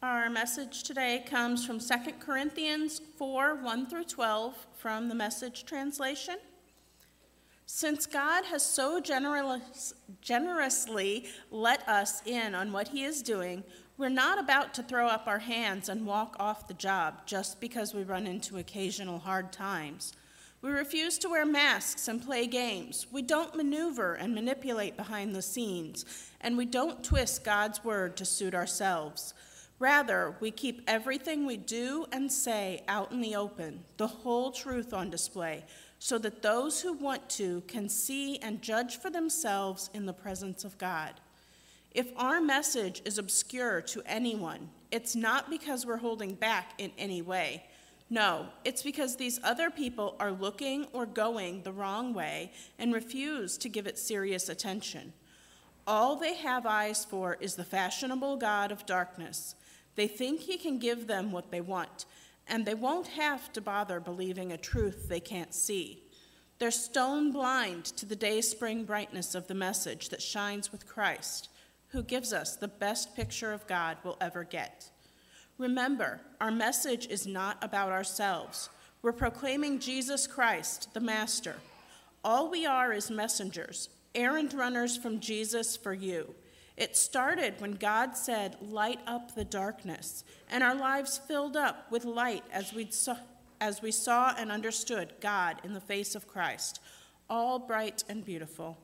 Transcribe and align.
Our 0.00 0.30
message 0.30 0.84
today 0.84 1.24
comes 1.28 1.66
from 1.66 1.80
2 1.80 1.94
Corinthians 2.20 3.00
4 3.16 3.56
1 3.56 3.86
through 3.86 4.04
12 4.04 4.54
from 4.76 5.08
the 5.08 5.14
message 5.16 5.64
translation. 5.64 6.36
Since 7.66 8.06
God 8.06 8.44
has 8.44 8.64
so 8.64 9.00
generous, 9.00 9.94
generously 10.20 11.26
let 11.50 11.86
us 11.88 12.22
in 12.24 12.54
on 12.54 12.70
what 12.70 12.86
He 12.86 13.02
is 13.02 13.22
doing, 13.22 13.64
we're 13.96 14.08
not 14.08 14.38
about 14.38 14.72
to 14.74 14.84
throw 14.84 15.08
up 15.08 15.26
our 15.26 15.40
hands 15.40 15.88
and 15.88 16.06
walk 16.06 16.36
off 16.38 16.68
the 16.68 16.74
job 16.74 17.26
just 17.26 17.60
because 17.60 17.92
we 17.92 18.04
run 18.04 18.28
into 18.28 18.58
occasional 18.58 19.18
hard 19.18 19.50
times. 19.50 20.12
We 20.62 20.70
refuse 20.70 21.18
to 21.18 21.28
wear 21.28 21.44
masks 21.44 22.06
and 22.06 22.24
play 22.24 22.46
games. 22.46 23.08
We 23.10 23.22
don't 23.22 23.56
maneuver 23.56 24.14
and 24.14 24.32
manipulate 24.32 24.96
behind 24.96 25.34
the 25.34 25.42
scenes. 25.42 26.04
And 26.40 26.56
we 26.56 26.66
don't 26.66 27.02
twist 27.02 27.42
God's 27.42 27.82
word 27.82 28.16
to 28.18 28.24
suit 28.24 28.54
ourselves. 28.54 29.34
Rather, 29.78 30.34
we 30.40 30.50
keep 30.50 30.82
everything 30.88 31.46
we 31.46 31.56
do 31.56 32.04
and 32.10 32.30
say 32.30 32.82
out 32.88 33.12
in 33.12 33.20
the 33.20 33.36
open, 33.36 33.84
the 33.96 34.06
whole 34.06 34.50
truth 34.50 34.92
on 34.92 35.08
display, 35.08 35.64
so 36.00 36.18
that 36.18 36.42
those 36.42 36.80
who 36.80 36.92
want 36.92 37.28
to 37.30 37.60
can 37.62 37.88
see 37.88 38.38
and 38.38 38.60
judge 38.60 38.98
for 38.98 39.10
themselves 39.10 39.88
in 39.94 40.06
the 40.06 40.12
presence 40.12 40.64
of 40.64 40.78
God. 40.78 41.14
If 41.92 42.12
our 42.16 42.40
message 42.40 43.02
is 43.04 43.18
obscure 43.18 43.80
to 43.82 44.02
anyone, 44.04 44.68
it's 44.90 45.14
not 45.14 45.48
because 45.48 45.86
we're 45.86 45.96
holding 45.96 46.34
back 46.34 46.72
in 46.78 46.90
any 46.98 47.22
way. 47.22 47.64
No, 48.10 48.46
it's 48.64 48.82
because 48.82 49.16
these 49.16 49.38
other 49.44 49.70
people 49.70 50.16
are 50.18 50.32
looking 50.32 50.86
or 50.92 51.06
going 51.06 51.62
the 51.62 51.72
wrong 51.72 52.14
way 52.14 52.52
and 52.78 52.92
refuse 52.92 53.56
to 53.58 53.68
give 53.68 53.86
it 53.86 53.98
serious 53.98 54.48
attention. 54.48 55.12
All 55.86 56.16
they 56.16 56.34
have 56.34 56.66
eyes 56.66 57.04
for 57.04 57.36
is 57.40 57.54
the 57.54 57.64
fashionable 57.64 58.36
God 58.36 58.72
of 58.72 58.86
darkness. 58.86 59.54
They 59.98 60.06
think 60.06 60.42
he 60.42 60.58
can 60.58 60.78
give 60.78 61.08
them 61.08 61.32
what 61.32 61.50
they 61.50 61.60
want, 61.60 62.04
and 62.46 62.64
they 62.64 62.74
won't 62.74 63.08
have 63.08 63.52
to 63.52 63.60
bother 63.60 63.98
believing 63.98 64.52
a 64.52 64.56
truth 64.56 65.08
they 65.08 65.18
can't 65.18 65.52
see. 65.52 66.04
They're 66.60 66.70
stone 66.70 67.32
blind 67.32 67.86
to 67.96 68.06
the 68.06 68.14
day 68.14 68.40
spring 68.42 68.84
brightness 68.84 69.34
of 69.34 69.48
the 69.48 69.56
message 69.56 70.10
that 70.10 70.22
shines 70.22 70.70
with 70.70 70.86
Christ 70.86 71.48
who 71.88 72.04
gives 72.04 72.32
us 72.32 72.54
the 72.54 72.68
best 72.68 73.16
picture 73.16 73.52
of 73.52 73.66
God 73.66 73.96
we'll 74.04 74.16
ever 74.20 74.44
get. 74.44 74.88
Remember, 75.58 76.20
our 76.40 76.52
message 76.52 77.08
is 77.08 77.26
not 77.26 77.58
about 77.60 77.90
ourselves. 77.90 78.70
We're 79.02 79.10
proclaiming 79.10 79.80
Jesus 79.80 80.28
Christ, 80.28 80.94
the 80.94 81.00
Master. 81.00 81.56
All 82.22 82.48
we 82.48 82.64
are 82.66 82.92
is 82.92 83.10
messengers, 83.10 83.88
errand 84.14 84.54
runners 84.54 84.96
from 84.96 85.18
Jesus 85.18 85.76
for 85.76 85.92
you. 85.92 86.36
It 86.78 86.96
started 86.96 87.60
when 87.60 87.72
God 87.72 88.16
said, 88.16 88.56
Light 88.62 89.00
up 89.04 89.34
the 89.34 89.44
darkness, 89.44 90.22
and 90.48 90.62
our 90.62 90.76
lives 90.76 91.18
filled 91.18 91.56
up 91.56 91.90
with 91.90 92.04
light 92.04 92.44
as, 92.52 92.72
we 92.72 92.88
saw, 92.92 93.16
as 93.60 93.82
we 93.82 93.90
saw 93.90 94.32
and 94.38 94.52
understood 94.52 95.14
God 95.20 95.60
in 95.64 95.74
the 95.74 95.80
face 95.80 96.14
of 96.14 96.28
Christ, 96.28 96.80
all 97.28 97.58
bright 97.58 98.04
and 98.08 98.24
beautiful. 98.24 98.78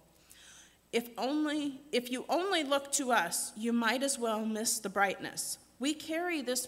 If 0.92 1.09
only 1.17 1.83
if 1.92 2.11
you 2.11 2.25
only 2.28 2.65
look 2.65 2.91
to 2.92 3.12
us, 3.12 3.53
you 3.56 3.72
might 3.72 4.03
as 4.03 4.19
well 4.19 4.45
miss 4.45 4.81
the 4.81 4.89
brightness. 4.89 5.59
We 5.78 5.95
carry 5.95 6.42
this 6.42 6.67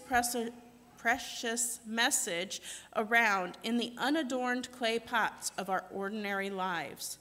precious 0.97 1.79
message 1.85 2.61
around 2.95 3.57
in 3.63 3.75
the 3.77 3.93
unadorned 3.97 4.71
clay 4.71 4.99
pots 4.99 5.51
of 5.57 5.69
our 5.69 5.83
ordinary 5.91 6.49
lives. 6.49 7.17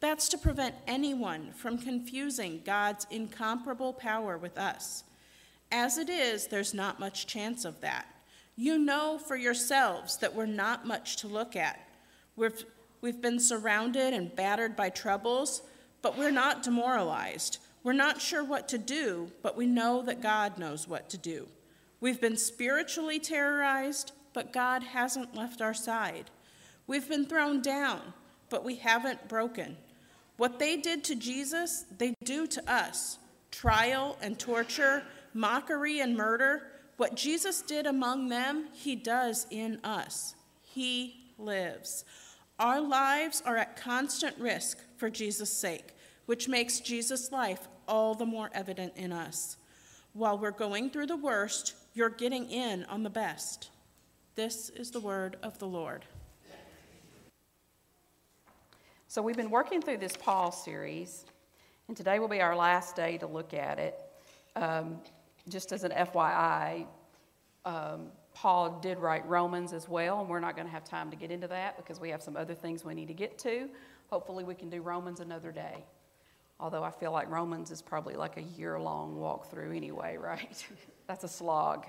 That's 0.00 0.28
to 0.28 0.38
prevent 0.38 0.74
anyone 0.86 1.52
from 1.52 1.78
confusing 1.78 2.62
God's 2.64 3.06
incomparable 3.10 3.92
power 3.92 4.38
with 4.38 4.58
us. 4.58 5.04
As 5.72 5.98
it 5.98 6.08
is, 6.08 6.46
there's 6.46 6.72
not 6.72 7.00
much 7.00 7.26
chance 7.26 7.64
of 7.64 7.80
that. 7.80 8.06
You 8.56 8.78
know 8.78 9.18
for 9.18 9.36
yourselves 9.36 10.16
that 10.18 10.34
we're 10.34 10.46
not 10.46 10.86
much 10.86 11.16
to 11.16 11.28
look 11.28 11.56
at. 11.56 11.80
We've, 12.36 12.64
we've 13.00 13.20
been 13.20 13.40
surrounded 13.40 14.14
and 14.14 14.34
battered 14.34 14.76
by 14.76 14.90
troubles 14.90 15.62
but 16.02 16.16
we're 16.16 16.30
not 16.30 16.62
demoralized. 16.62 17.58
We're 17.82 17.92
not 17.92 18.20
sure 18.20 18.44
what 18.44 18.68
to 18.68 18.78
do, 18.78 19.30
but 19.42 19.56
we 19.56 19.66
know 19.66 20.02
that 20.02 20.22
God 20.22 20.58
knows 20.58 20.86
what 20.86 21.08
to 21.10 21.18
do. 21.18 21.48
We've 22.00 22.20
been 22.20 22.36
spiritually 22.36 23.18
terrorized, 23.18 24.12
but 24.32 24.52
God 24.52 24.82
hasn't 24.82 25.34
left 25.34 25.60
our 25.60 25.74
side. 25.74 26.30
We've 26.86 27.08
been 27.08 27.26
thrown 27.26 27.60
down, 27.60 28.12
but 28.50 28.64
we 28.64 28.76
haven't 28.76 29.28
broken. 29.28 29.76
What 30.38 30.60
they 30.60 30.76
did 30.76 31.02
to 31.04 31.16
Jesus, 31.16 31.84
they 31.98 32.14
do 32.24 32.46
to 32.46 32.72
us 32.72 33.18
trial 33.50 34.16
and 34.22 34.38
torture, 34.38 35.02
mockery 35.34 36.00
and 36.00 36.16
murder. 36.16 36.62
What 36.96 37.16
Jesus 37.16 37.60
did 37.60 37.86
among 37.86 38.28
them, 38.28 38.68
he 38.72 38.94
does 38.94 39.46
in 39.50 39.80
us. 39.82 40.34
He 40.62 41.32
lives. 41.38 42.04
Our 42.58 42.80
lives 42.80 43.42
are 43.44 43.56
at 43.56 43.76
constant 43.76 44.38
risk 44.38 44.78
for 44.96 45.10
Jesus' 45.10 45.52
sake, 45.52 45.94
which 46.26 46.48
makes 46.48 46.80
Jesus' 46.80 47.32
life 47.32 47.68
all 47.88 48.14
the 48.14 48.26
more 48.26 48.50
evident 48.54 48.92
in 48.96 49.12
us. 49.12 49.56
While 50.12 50.38
we're 50.38 50.50
going 50.52 50.90
through 50.90 51.06
the 51.06 51.16
worst, 51.16 51.74
you're 51.94 52.10
getting 52.10 52.48
in 52.48 52.84
on 52.84 53.02
the 53.02 53.10
best. 53.10 53.70
This 54.36 54.70
is 54.70 54.92
the 54.92 55.00
word 55.00 55.36
of 55.42 55.58
the 55.58 55.66
Lord. 55.66 56.04
So, 59.10 59.22
we've 59.22 59.36
been 59.38 59.48
working 59.48 59.80
through 59.80 59.96
this 59.96 60.14
Paul 60.14 60.52
series, 60.52 61.24
and 61.88 61.96
today 61.96 62.18
will 62.18 62.28
be 62.28 62.42
our 62.42 62.54
last 62.54 62.94
day 62.94 63.16
to 63.16 63.26
look 63.26 63.54
at 63.54 63.78
it. 63.78 63.98
Um, 64.54 64.98
just 65.48 65.72
as 65.72 65.82
an 65.82 65.92
FYI, 65.92 66.86
um, 67.64 68.08
Paul 68.34 68.78
did 68.80 68.98
write 68.98 69.26
Romans 69.26 69.72
as 69.72 69.88
well, 69.88 70.20
and 70.20 70.28
we're 70.28 70.40
not 70.40 70.56
going 70.56 70.66
to 70.66 70.72
have 70.72 70.84
time 70.84 71.10
to 71.10 71.16
get 71.16 71.30
into 71.30 71.48
that 71.48 71.78
because 71.78 71.98
we 71.98 72.10
have 72.10 72.22
some 72.22 72.36
other 72.36 72.54
things 72.54 72.84
we 72.84 72.92
need 72.92 73.08
to 73.08 73.14
get 73.14 73.38
to. 73.38 73.70
Hopefully, 74.10 74.44
we 74.44 74.54
can 74.54 74.68
do 74.68 74.82
Romans 74.82 75.20
another 75.20 75.52
day. 75.52 75.86
Although 76.60 76.84
I 76.84 76.90
feel 76.90 77.10
like 77.10 77.30
Romans 77.30 77.70
is 77.70 77.80
probably 77.80 78.14
like 78.14 78.36
a 78.36 78.42
year 78.42 78.78
long 78.78 79.16
walkthrough 79.16 79.74
anyway, 79.74 80.18
right? 80.20 80.66
That's 81.06 81.24
a 81.24 81.28
slog. 81.28 81.86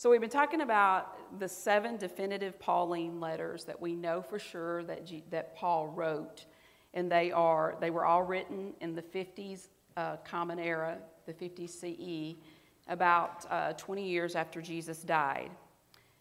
So, 0.00 0.10
we've 0.10 0.20
been 0.20 0.30
talking 0.30 0.60
about 0.60 1.40
the 1.40 1.48
seven 1.48 1.96
definitive 1.96 2.56
Pauline 2.60 3.18
letters 3.18 3.64
that 3.64 3.80
we 3.80 3.96
know 3.96 4.22
for 4.22 4.38
sure 4.38 4.84
that, 4.84 5.04
G- 5.04 5.24
that 5.30 5.56
Paul 5.56 5.88
wrote. 5.88 6.44
And 6.94 7.10
they, 7.10 7.32
are, 7.32 7.76
they 7.80 7.90
were 7.90 8.04
all 8.04 8.22
written 8.22 8.74
in 8.80 8.94
the 8.94 9.02
50s 9.02 9.66
uh, 9.96 10.18
Common 10.18 10.60
Era, 10.60 10.98
the 11.26 11.32
50s 11.32 11.70
CE, 11.70 12.38
about 12.86 13.44
uh, 13.50 13.72
20 13.72 14.08
years 14.08 14.36
after 14.36 14.62
Jesus 14.62 15.02
died. 15.02 15.50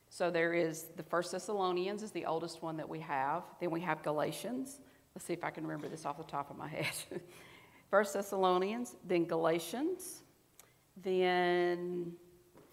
So 0.09 0.31
there 0.31 0.55
is 0.55 0.85
the 0.95 1.03
First 1.03 1.31
Thessalonians 1.31 2.01
is 2.01 2.09
the 2.09 2.25
oldest 2.25 2.63
one 2.63 2.77
that 2.77 2.89
we 2.89 3.01
have. 3.01 3.44
Then 3.59 3.69
we 3.69 3.81
have 3.81 4.01
Galatians. 4.01 4.79
Let's 5.13 5.25
see 5.25 5.33
if 5.33 5.44
I 5.44 5.51
can 5.51 5.67
remember 5.67 5.88
this 5.88 6.03
off 6.03 6.17
the 6.17 6.23
top 6.23 6.49
of 6.49 6.57
my 6.57 6.67
head. 6.67 6.88
First 7.91 8.15
Thessalonians, 8.15 8.95
then 9.05 9.25
Galatians, 9.25 10.23
then 11.03 12.13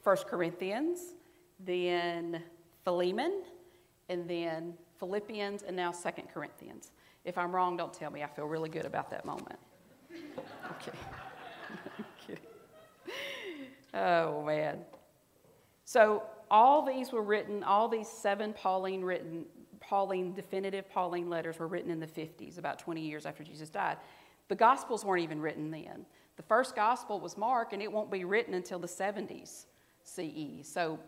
First 0.04 0.26
Corinthians, 0.26 1.14
then 1.58 2.42
Philemon, 2.84 3.42
and 4.10 4.28
then 4.28 4.74
Philippians, 4.98 5.62
and 5.62 5.74
now 5.74 5.90
Second 5.92 6.28
Corinthians. 6.32 6.92
If 7.24 7.38
I'm 7.38 7.54
wrong, 7.54 7.78
don't 7.78 7.92
tell 7.92 8.10
me. 8.10 8.22
I 8.22 8.26
feel 8.26 8.44
really 8.44 8.68
good 8.68 8.84
about 8.84 9.10
that 9.10 9.24
moment. 9.24 9.58
Okay. 10.72 10.98
oh 13.94 14.44
man. 14.44 14.80
So 15.86 16.22
all 16.50 16.84
these 16.84 17.10
were 17.10 17.22
written, 17.22 17.64
all 17.64 17.88
these 17.88 18.08
seven 18.08 18.52
Pauline 18.52 19.02
written 19.02 19.46
Pauline, 19.80 20.34
definitive 20.34 20.88
Pauline 20.90 21.30
letters 21.30 21.58
were 21.58 21.66
written 21.66 21.90
in 21.90 22.00
the 22.00 22.06
50s, 22.06 22.58
about 22.58 22.78
20 22.78 23.00
years 23.00 23.26
after 23.26 23.42
Jesus 23.42 23.68
died. 23.70 23.96
The 24.48 24.54
Gospels 24.54 25.04
weren't 25.04 25.22
even 25.22 25.40
written 25.40 25.70
then. 25.70 26.04
The 26.36 26.42
first 26.42 26.74
Gospel 26.74 27.20
was 27.20 27.36
Mark, 27.36 27.72
and 27.72 27.82
it 27.82 27.90
won't 27.90 28.10
be 28.10 28.24
written 28.24 28.54
until 28.54 28.78
the 28.78 28.88
70s 28.88 29.66
CE. 30.04 30.62
So 30.62 30.98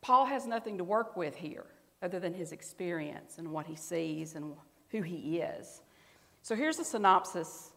Paul 0.00 0.26
has 0.26 0.46
nothing 0.46 0.78
to 0.78 0.84
work 0.84 1.16
with 1.16 1.34
here 1.34 1.66
other 2.02 2.18
than 2.18 2.34
his 2.34 2.52
experience 2.52 3.38
and 3.38 3.50
what 3.50 3.66
he 3.66 3.76
sees 3.76 4.34
and 4.34 4.54
who 4.90 5.02
he 5.02 5.38
is. 5.38 5.80
So 6.42 6.54
here's 6.54 6.78
a 6.78 6.84
synopsis 6.84 7.72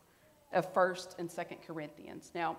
of 0.51 0.73
1st 0.73 1.19
and 1.19 1.29
2nd 1.29 1.62
Corinthians. 1.65 2.31
Now, 2.33 2.57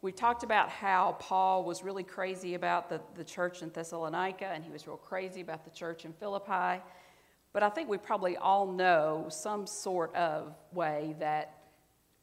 we 0.00 0.12
talked 0.12 0.44
about 0.44 0.68
how 0.68 1.16
Paul 1.18 1.64
was 1.64 1.82
really 1.82 2.04
crazy 2.04 2.54
about 2.54 2.88
the, 2.88 3.00
the 3.16 3.24
church 3.24 3.62
in 3.62 3.70
Thessalonica, 3.70 4.46
and 4.46 4.62
he 4.62 4.70
was 4.70 4.86
real 4.86 4.96
crazy 4.96 5.40
about 5.40 5.64
the 5.64 5.70
church 5.72 6.04
in 6.04 6.12
Philippi. 6.12 6.80
But 7.52 7.64
I 7.64 7.68
think 7.70 7.88
we 7.88 7.98
probably 7.98 8.36
all 8.36 8.70
know 8.70 9.26
some 9.28 9.66
sort 9.66 10.14
of 10.14 10.54
way 10.72 11.16
that 11.18 11.54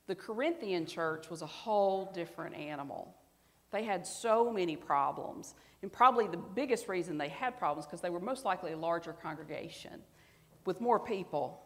the 0.07 0.15
Corinthian 0.15 0.85
church 0.85 1.29
was 1.29 1.41
a 1.41 1.47
whole 1.47 2.11
different 2.13 2.55
animal. 2.55 3.13
They 3.75 3.83
had 3.83 4.07
so 4.07 4.53
many 4.53 4.77
problems. 4.77 5.53
And 5.81 5.91
probably 5.91 6.27
the 6.27 6.37
biggest 6.37 6.87
reason 6.87 7.17
they 7.17 7.27
had 7.27 7.59
problems 7.59 7.85
because 7.85 7.99
they 7.99 8.09
were 8.09 8.21
most 8.21 8.45
likely 8.45 8.71
a 8.71 8.77
larger 8.77 9.11
congregation. 9.11 9.99
With 10.65 10.79
more 10.79 10.97
people, 10.97 11.61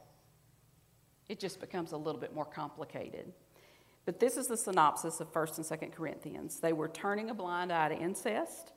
it 1.27 1.39
just 1.39 1.59
becomes 1.59 1.91
a 1.91 1.97
little 1.97 2.19
bit 2.19 2.33
more 2.33 2.45
complicated. 2.45 3.31
But 4.05 4.19
this 4.19 4.37
is 4.37 4.47
the 4.47 4.57
synopsis 4.57 5.19
of 5.19 5.31
1st 5.31 5.57
and 5.57 5.81
2nd 5.81 5.93
Corinthians. 5.93 6.59
They 6.59 6.73
were 6.73 6.87
turning 6.87 7.29
a 7.29 7.35
blind 7.35 7.71
eye 7.71 7.89
to 7.89 7.95
incest. 7.95 8.73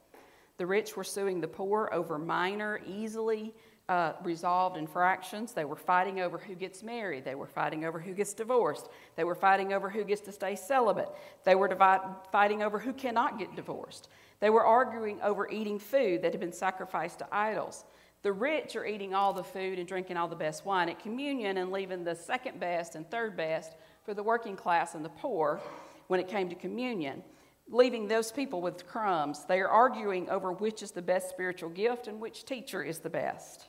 The 0.59 0.67
rich 0.67 0.95
were 0.95 1.03
suing 1.03 1.41
the 1.41 1.49
poor 1.49 1.89
over 1.91 2.19
minor, 2.19 2.83
easily 2.87 3.55
uh, 3.89 4.13
resolved 4.23 4.77
infractions. 4.77 5.53
They 5.53 5.65
were 5.65 5.77
fighting 5.77 6.21
over 6.21 6.39
who 6.39 6.55
gets 6.55 6.83
married. 6.83 7.25
They 7.25 7.35
were 7.35 7.47
fighting 7.47 7.85
over 7.85 7.99
who 7.99 8.15
gets 8.15 8.33
divorced. 8.33 8.89
They 9.17 9.25
were 9.25 9.35
fighting 9.35 9.73
over 9.73 9.91
who 9.91 10.05
gets 10.05 10.21
to 10.23 10.33
stay 10.33 10.57
celibate. 10.57 11.09
They 11.45 11.55
were 11.55 11.69
divide, 11.69 12.01
fighting 12.31 12.63
over 12.63 12.79
who 12.79 12.93
cannot 12.93 13.39
get 13.39 13.57
divorced. 13.57 14.09
They 14.41 14.51
were 14.51 14.65
arguing 14.65 15.21
over 15.23 15.49
eating 15.49 15.79
food 15.79 16.23
that 16.23 16.33
had 16.33 16.41
been 16.41 16.53
sacrificed 16.53 17.19
to 17.21 17.29
idols. 17.33 17.85
The 18.23 18.33
rich 18.33 18.77
are 18.77 18.87
eating 18.87 19.15
all 19.15 19.33
the 19.33 19.43
food 19.43 19.79
and 19.79 19.89
drinking 19.89 20.17
all 20.17 20.29
the 20.29 20.37
best 20.37 20.65
wine 20.65 20.89
at 20.89 21.01
communion 21.01 21.57
and 21.57 21.73
leaving 21.73 22.05
the 22.05 22.15
second 22.15 22.61
best 22.61 22.95
and 22.95 23.09
third 23.11 23.37
best 23.37 23.75
for 24.05 24.15
the 24.15 24.23
working 24.23 24.57
class 24.57 24.95
and 24.95 25.05
the 25.05 25.11
poor 25.11 25.61
when 26.07 26.21
it 26.21 26.29
came 26.29 26.49
to 26.49 26.55
communion, 26.55 27.23
leaving 27.69 28.07
those 28.07 28.31
people 28.31 28.61
with 28.61 28.87
crumbs. 28.87 29.45
They 29.45 29.61
are 29.61 29.69
arguing 29.69 30.31
over 30.31 30.53
which 30.53 30.83
is 30.83 30.93
the 30.93 31.03
best 31.03 31.31
spiritual 31.31 31.71
gift 31.71 32.07
and 32.07 32.21
which 32.21 32.45
teacher 32.45 32.83
is 32.83 33.01
the 33.01 33.11
best. 33.11 33.67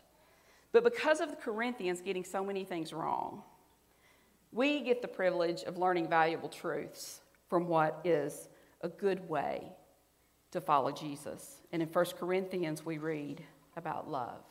But 0.73 0.83
because 0.83 1.21
of 1.21 1.29
the 1.29 1.37
Corinthians 1.37 2.01
getting 2.01 2.25
so 2.25 2.43
many 2.43 2.65
things 2.65 2.91
wrong, 2.91 3.43
we 4.51 4.81
get 4.81 5.01
the 5.01 5.07
privilege 5.07 5.63
of 5.63 5.77
learning 5.77 6.09
valuable 6.09 6.49
truths 6.49 7.21
from 7.47 7.67
what 7.67 8.01
is 8.03 8.49
a 8.81 8.89
good 8.89 9.29
way 9.29 9.71
to 10.51 10.59
follow 10.59 10.91
Jesus. 10.91 11.61
And 11.71 11.81
in 11.81 11.87
1 11.87 12.05
Corinthians, 12.19 12.85
we 12.85 12.97
read 12.97 13.41
about 13.77 14.11
love. 14.11 14.43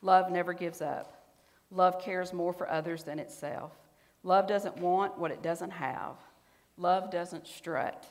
Love 0.00 0.30
never 0.30 0.52
gives 0.52 0.80
up. 0.80 1.26
Love 1.70 2.00
cares 2.00 2.32
more 2.32 2.52
for 2.52 2.70
others 2.70 3.02
than 3.02 3.18
itself. 3.18 3.72
Love 4.22 4.46
doesn't 4.46 4.76
want 4.78 5.18
what 5.18 5.30
it 5.30 5.42
doesn't 5.42 5.72
have. 5.72 6.14
Love 6.78 7.10
doesn't 7.10 7.46
strut, 7.46 8.06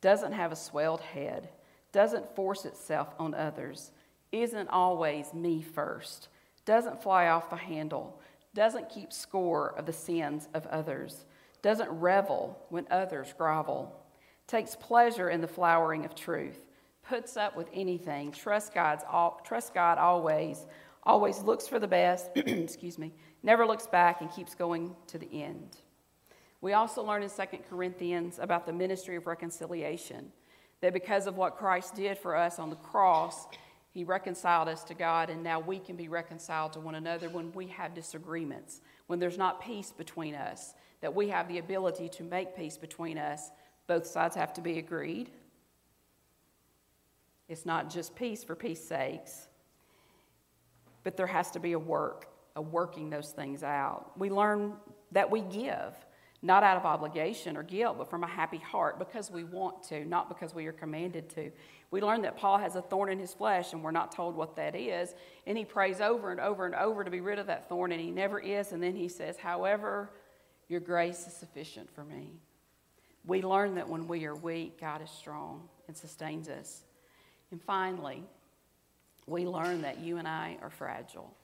doesn't 0.00 0.32
have 0.32 0.50
a 0.50 0.56
swelled 0.56 1.00
head, 1.00 1.48
doesn't 1.92 2.34
force 2.34 2.64
itself 2.64 3.14
on 3.20 3.34
others, 3.34 3.92
isn't 4.32 4.68
always 4.68 5.32
me 5.32 5.62
first, 5.62 6.28
doesn't 6.64 7.02
fly 7.02 7.28
off 7.28 7.50
the 7.50 7.56
handle, 7.56 8.20
doesn't 8.54 8.88
keep 8.88 9.12
score 9.12 9.74
of 9.76 9.86
the 9.86 9.92
sins 9.92 10.48
of 10.54 10.66
others, 10.66 11.24
doesn't 11.62 11.90
revel 11.90 12.58
when 12.68 12.86
others 12.90 13.34
grovel, 13.36 13.94
takes 14.46 14.76
pleasure 14.76 15.30
in 15.30 15.40
the 15.40 15.48
flowering 15.48 16.04
of 16.04 16.14
truth, 16.14 16.66
puts 17.02 17.36
up 17.36 17.56
with 17.56 17.68
anything, 17.72 18.32
trusts, 18.32 18.70
God's, 18.70 19.04
trusts 19.44 19.70
God 19.70 19.98
always, 19.98 20.66
always 21.02 21.40
looks 21.42 21.66
for 21.66 21.78
the 21.78 21.88
best, 21.88 22.30
excuse 22.36 22.98
me, 22.98 23.12
never 23.42 23.66
looks 23.66 23.86
back 23.86 24.20
and 24.20 24.30
keeps 24.30 24.54
going 24.54 24.94
to 25.08 25.18
the 25.18 25.42
end. 25.42 25.76
We 26.60 26.72
also 26.72 27.02
learn 27.02 27.22
in 27.22 27.28
2 27.28 27.42
Corinthians 27.68 28.38
about 28.38 28.64
the 28.64 28.72
ministry 28.72 29.16
of 29.16 29.26
reconciliation, 29.26 30.32
that 30.80 30.94
because 30.94 31.26
of 31.26 31.36
what 31.36 31.56
Christ 31.56 31.94
did 31.94 32.16
for 32.16 32.34
us 32.36 32.58
on 32.58 32.70
the 32.70 32.76
cross, 32.76 33.46
he 33.94 34.02
reconciled 34.02 34.68
us 34.68 34.82
to 34.84 34.94
God, 34.94 35.30
and 35.30 35.44
now 35.44 35.60
we 35.60 35.78
can 35.78 35.94
be 35.94 36.08
reconciled 36.08 36.72
to 36.72 36.80
one 36.80 36.96
another 36.96 37.28
when 37.28 37.52
we 37.52 37.68
have 37.68 37.94
disagreements, 37.94 38.80
when 39.06 39.20
there's 39.20 39.38
not 39.38 39.62
peace 39.62 39.92
between 39.92 40.34
us, 40.34 40.74
that 41.00 41.14
we 41.14 41.28
have 41.28 41.46
the 41.46 41.58
ability 41.58 42.08
to 42.08 42.24
make 42.24 42.56
peace 42.56 42.76
between 42.76 43.18
us. 43.18 43.52
Both 43.86 44.04
sides 44.04 44.34
have 44.34 44.52
to 44.54 44.60
be 44.60 44.78
agreed. 44.78 45.30
It's 47.48 47.64
not 47.64 47.88
just 47.88 48.16
peace 48.16 48.42
for 48.42 48.56
peace 48.56 48.82
sakes, 48.82 49.46
but 51.04 51.16
there 51.16 51.28
has 51.28 51.52
to 51.52 51.60
be 51.60 51.72
a 51.72 51.78
work, 51.78 52.26
a 52.56 52.62
working 52.62 53.10
those 53.10 53.30
things 53.30 53.62
out. 53.62 54.18
We 54.18 54.28
learn 54.28 54.72
that 55.12 55.30
we 55.30 55.42
give 55.42 55.94
not 56.44 56.62
out 56.62 56.76
of 56.76 56.84
obligation 56.84 57.56
or 57.56 57.62
guilt, 57.62 57.96
but 57.96 58.10
from 58.10 58.22
a 58.22 58.26
happy 58.28 58.58
heart 58.58 58.98
because 58.98 59.30
we 59.30 59.44
want 59.44 59.82
to, 59.82 60.04
not 60.04 60.28
because 60.28 60.54
we 60.54 60.66
are 60.66 60.72
commanded 60.72 61.30
to. 61.30 61.50
We 61.90 62.02
learn 62.02 62.20
that 62.22 62.36
Paul 62.36 62.58
has 62.58 62.76
a 62.76 62.82
thorn 62.82 63.10
in 63.10 63.18
his 63.18 63.32
flesh, 63.32 63.72
and 63.72 63.82
we're 63.82 63.92
not 63.92 64.12
told 64.12 64.36
what 64.36 64.54
that 64.56 64.76
is. 64.76 65.14
And 65.46 65.56
he 65.56 65.64
prays 65.64 66.02
over 66.02 66.30
and 66.30 66.38
over 66.38 66.66
and 66.66 66.74
over 66.74 67.02
to 67.02 67.10
be 67.10 67.22
rid 67.22 67.38
of 67.38 67.46
that 67.46 67.70
thorn, 67.70 67.92
and 67.92 68.00
he 68.00 68.10
never 68.10 68.38
is. 68.38 68.72
And 68.72 68.82
then 68.82 68.94
he 68.94 69.08
says, 69.08 69.38
However, 69.38 70.10
your 70.68 70.80
grace 70.80 71.26
is 71.26 71.32
sufficient 71.32 71.88
for 71.94 72.04
me. 72.04 72.34
We 73.24 73.40
learn 73.40 73.76
that 73.76 73.88
when 73.88 74.06
we 74.06 74.26
are 74.26 74.34
weak, 74.34 74.78
God 74.78 75.02
is 75.02 75.10
strong 75.10 75.66
and 75.88 75.96
sustains 75.96 76.50
us. 76.50 76.82
And 77.52 77.62
finally, 77.62 78.22
we 79.26 79.46
learn 79.46 79.80
that 79.80 79.98
you 79.98 80.18
and 80.18 80.28
I 80.28 80.58
are 80.60 80.68
fragile, 80.68 81.34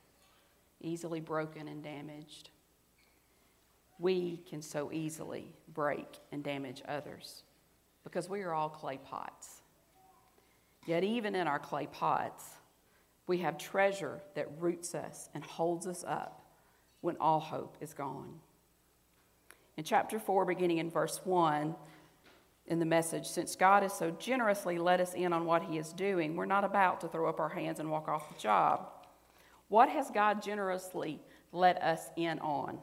easily 0.82 1.20
broken 1.20 1.68
and 1.68 1.82
damaged 1.82 2.50
we 4.00 4.40
can 4.48 4.62
so 4.62 4.90
easily 4.92 5.52
break 5.72 6.18
and 6.32 6.42
damage 6.42 6.82
others 6.88 7.42
because 8.02 8.28
we 8.28 8.40
are 8.42 8.54
all 8.54 8.70
clay 8.70 8.98
pots. 8.98 9.62
Yet, 10.86 11.04
even 11.04 11.34
in 11.34 11.46
our 11.46 11.58
clay 11.58 11.86
pots, 11.86 12.44
we 13.26 13.38
have 13.38 13.58
treasure 13.58 14.20
that 14.34 14.48
roots 14.58 14.94
us 14.94 15.28
and 15.34 15.44
holds 15.44 15.86
us 15.86 16.02
up 16.06 16.42
when 17.02 17.16
all 17.20 17.40
hope 17.40 17.76
is 17.80 17.92
gone. 17.92 18.40
In 19.76 19.84
chapter 19.84 20.18
4, 20.18 20.46
beginning 20.46 20.78
in 20.78 20.90
verse 20.90 21.20
1, 21.24 21.74
in 22.66 22.78
the 22.78 22.86
message, 22.86 23.26
since 23.26 23.56
God 23.56 23.82
has 23.82 23.92
so 23.92 24.10
generously 24.12 24.78
let 24.78 25.00
us 25.00 25.14
in 25.14 25.32
on 25.32 25.44
what 25.44 25.62
He 25.62 25.76
is 25.78 25.92
doing, 25.92 26.36
we're 26.36 26.46
not 26.46 26.64
about 26.64 27.00
to 27.02 27.08
throw 27.08 27.28
up 27.28 27.40
our 27.40 27.48
hands 27.48 27.80
and 27.80 27.90
walk 27.90 28.08
off 28.08 28.34
the 28.34 28.40
job. 28.40 28.88
What 29.68 29.88
has 29.88 30.10
God 30.10 30.42
generously 30.42 31.20
let 31.52 31.82
us 31.82 32.10
in 32.16 32.38
on? 32.40 32.78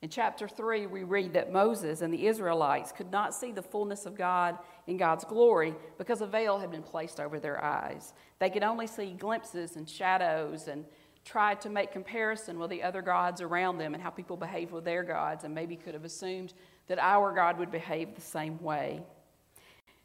In 0.00 0.08
chapter 0.08 0.46
3, 0.46 0.86
we 0.86 1.02
read 1.02 1.32
that 1.32 1.52
Moses 1.52 2.02
and 2.02 2.14
the 2.14 2.28
Israelites 2.28 2.92
could 2.92 3.10
not 3.10 3.34
see 3.34 3.50
the 3.50 3.62
fullness 3.62 4.06
of 4.06 4.16
God 4.16 4.56
in 4.86 4.96
God's 4.96 5.24
glory 5.24 5.74
because 5.98 6.20
a 6.20 6.26
veil 6.26 6.58
had 6.58 6.70
been 6.70 6.84
placed 6.84 7.18
over 7.18 7.40
their 7.40 7.62
eyes. 7.62 8.12
They 8.38 8.48
could 8.48 8.62
only 8.62 8.86
see 8.86 9.12
glimpses 9.18 9.74
and 9.74 9.90
shadows 9.90 10.68
and 10.68 10.84
tried 11.24 11.60
to 11.62 11.68
make 11.68 11.90
comparison 11.90 12.60
with 12.60 12.70
the 12.70 12.82
other 12.82 13.02
gods 13.02 13.40
around 13.40 13.78
them 13.78 13.92
and 13.92 14.02
how 14.02 14.10
people 14.10 14.36
behaved 14.36 14.70
with 14.70 14.84
their 14.84 15.02
gods, 15.02 15.42
and 15.42 15.52
maybe 15.52 15.74
could 15.74 15.94
have 15.94 16.04
assumed 16.04 16.54
that 16.86 17.00
our 17.00 17.34
God 17.34 17.58
would 17.58 17.72
behave 17.72 18.14
the 18.14 18.20
same 18.20 18.62
way. 18.62 19.02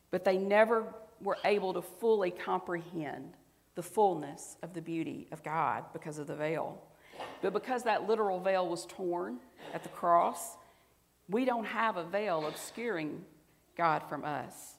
But 0.09 0.25
they 0.25 0.37
never 0.37 0.91
were 1.21 1.37
able 1.45 1.71
to 1.73 1.81
fully 1.83 2.31
comprehend 2.31 3.35
the 3.75 3.83
fullness 3.83 4.57
of 4.63 4.73
the 4.73 4.81
beauty 4.81 5.27
of 5.31 5.43
God 5.43 5.85
because 5.93 6.17
of 6.17 6.25
the 6.27 6.35
veil. 6.35 6.81
But 7.43 7.51
because 7.51 7.83
that 7.83 8.07
literal 8.07 8.39
veil 8.39 8.67
was 8.67 8.85
torn 8.85 9.37
at 9.73 9.83
the 9.83 9.89
cross, 9.89 10.55
we 11.29 11.43
don't 11.43 11.65
have 11.65 11.97
a 11.97 12.05
veil 12.05 12.47
obscuring 12.47 13.25
God 13.77 14.01
from 14.07 14.23
us. 14.23 14.75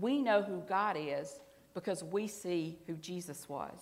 We 0.00 0.20
know 0.20 0.42
who 0.42 0.62
God 0.68 0.98
is 1.00 1.40
because 1.72 2.04
we 2.04 2.26
see 2.26 2.78
who 2.86 2.94
Jesus 2.96 3.48
was. 3.48 3.80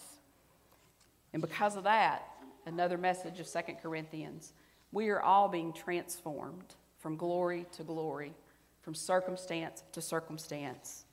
And 1.33 1.43
because 1.43 1.75
of 1.75 1.83
that, 1.83 2.29
another 2.65 2.97
message 2.97 3.41
of 3.41 3.49
Second 3.49 3.79
Corinthians, 3.83 4.53
we 4.93 5.09
are 5.09 5.21
all 5.21 5.49
being 5.49 5.73
transformed 5.73 6.77
from 7.01 7.17
glory 7.17 7.67
to 7.73 7.83
glory, 7.83 8.35
from 8.83 8.95
circumstance 8.95 9.83
to 9.91 10.01
circumstance. 10.01 11.07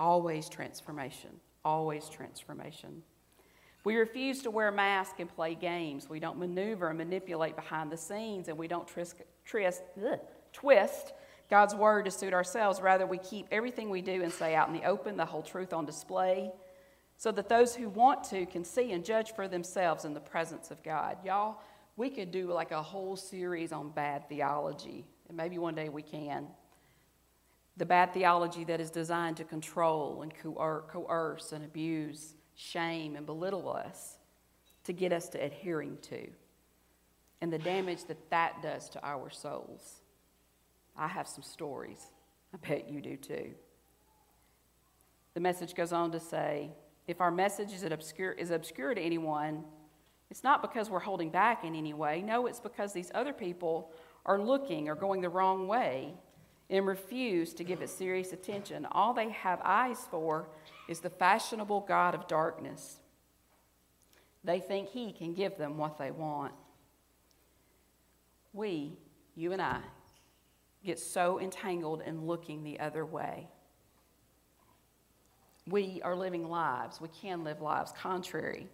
Always 0.00 0.48
transformation, 0.48 1.30
always 1.62 2.08
transformation. 2.08 3.02
We 3.84 3.96
refuse 3.96 4.42
to 4.42 4.50
wear 4.50 4.72
masks 4.72 5.16
and 5.18 5.28
play 5.28 5.54
games. 5.54 6.08
We 6.08 6.18
don't 6.18 6.38
maneuver 6.38 6.88
and 6.88 6.96
manipulate 6.96 7.54
behind 7.54 7.92
the 7.92 7.98
scenes, 7.98 8.48
and 8.48 8.56
we 8.56 8.66
don't 8.66 8.88
ugh, 8.96 10.20
twist 10.52 11.12
God's 11.50 11.74
word 11.74 12.06
to 12.06 12.10
suit 12.10 12.32
ourselves. 12.32 12.80
Rather, 12.80 13.06
we 13.06 13.18
keep 13.18 13.46
everything 13.52 13.90
we 13.90 14.00
do 14.00 14.22
and 14.22 14.32
say 14.32 14.54
out 14.54 14.68
in 14.68 14.74
the 14.74 14.84
open, 14.84 15.18
the 15.18 15.26
whole 15.26 15.42
truth 15.42 15.74
on 15.74 15.84
display, 15.84 16.50
so 17.18 17.30
that 17.32 17.50
those 17.50 17.76
who 17.76 17.90
want 17.90 18.24
to 18.24 18.46
can 18.46 18.64
see 18.64 18.92
and 18.92 19.04
judge 19.04 19.34
for 19.34 19.46
themselves 19.46 20.06
in 20.06 20.14
the 20.14 20.20
presence 20.20 20.70
of 20.70 20.82
God. 20.82 21.18
Y'all, 21.22 21.60
we 21.96 22.08
could 22.08 22.30
do 22.30 22.50
like 22.50 22.70
a 22.70 22.82
whole 22.82 23.16
series 23.16 23.70
on 23.70 23.90
bad 23.90 24.28
theology, 24.30 25.04
and 25.28 25.36
maybe 25.36 25.58
one 25.58 25.74
day 25.74 25.90
we 25.90 26.02
can. 26.02 26.46
The 27.76 27.86
bad 27.86 28.14
theology 28.14 28.64
that 28.64 28.80
is 28.80 28.90
designed 28.90 29.36
to 29.36 29.44
control 29.44 30.22
and 30.22 30.32
coerce 30.34 31.52
and 31.52 31.64
abuse 31.64 32.34
shame, 32.54 33.16
and 33.16 33.26
belittle 33.26 33.70
us 33.70 34.16
to 34.84 34.92
get 34.92 35.12
us 35.12 35.28
to 35.30 35.38
adhering 35.38 35.98
to, 36.02 36.28
and 37.40 37.52
the 37.52 37.58
damage 37.58 38.04
that 38.04 38.30
that 38.30 38.62
does 38.62 38.88
to 38.90 39.06
our 39.06 39.30
souls. 39.30 40.00
I 40.96 41.08
have 41.08 41.26
some 41.26 41.42
stories. 41.42 42.10
I 42.52 42.68
bet 42.68 42.88
you 42.88 43.00
do 43.00 43.16
too. 43.16 43.50
The 45.34 45.40
message 45.40 45.74
goes 45.74 45.92
on 45.92 46.12
to 46.12 46.20
say 46.20 46.70
if 47.06 47.20
our 47.20 47.30
message 47.30 47.72
is 47.72 47.82
obscure, 47.82 48.32
is 48.32 48.50
obscure 48.50 48.94
to 48.94 49.00
anyone, 49.00 49.64
it's 50.30 50.44
not 50.44 50.62
because 50.62 50.88
we're 50.88 51.00
holding 51.00 51.30
back 51.30 51.64
in 51.64 51.74
any 51.74 51.92
way. 51.92 52.22
No, 52.22 52.46
it's 52.46 52.60
because 52.60 52.92
these 52.92 53.10
other 53.14 53.32
people 53.32 53.90
are 54.24 54.40
looking 54.40 54.88
or 54.88 54.94
going 54.94 55.20
the 55.20 55.28
wrong 55.28 55.68
way 55.68 56.14
and 56.70 56.86
refuse 56.86 57.52
to 57.54 57.64
give 57.64 57.82
it 57.82 57.90
serious 57.90 58.32
attention. 58.32 58.86
All 58.90 59.12
they 59.12 59.30
have 59.30 59.60
eyes 59.62 60.06
for 60.10 60.48
is 60.88 61.00
the 61.00 61.10
fashionable 61.10 61.80
God 61.80 62.14
of 62.14 62.26
darkness. 62.26 62.98
They 64.42 64.60
think 64.60 64.88
he 64.88 65.12
can 65.12 65.34
give 65.34 65.56
them 65.56 65.78
what 65.78 65.98
they 65.98 66.10
want. 66.10 66.52
We, 68.52 68.92
you 69.34 69.52
and 69.52 69.60
I, 69.60 69.80
get 70.84 70.98
so 70.98 71.40
entangled 71.40 72.02
in 72.02 72.26
looking 72.26 72.62
the 72.62 72.78
other 72.80 73.04
way. 73.04 73.48
We 75.66 76.00
are 76.04 76.14
living 76.14 76.48
lives, 76.48 77.00
we 77.00 77.08
can 77.08 77.42
live 77.42 77.62
lives 77.62 77.92
contrary 77.96 78.68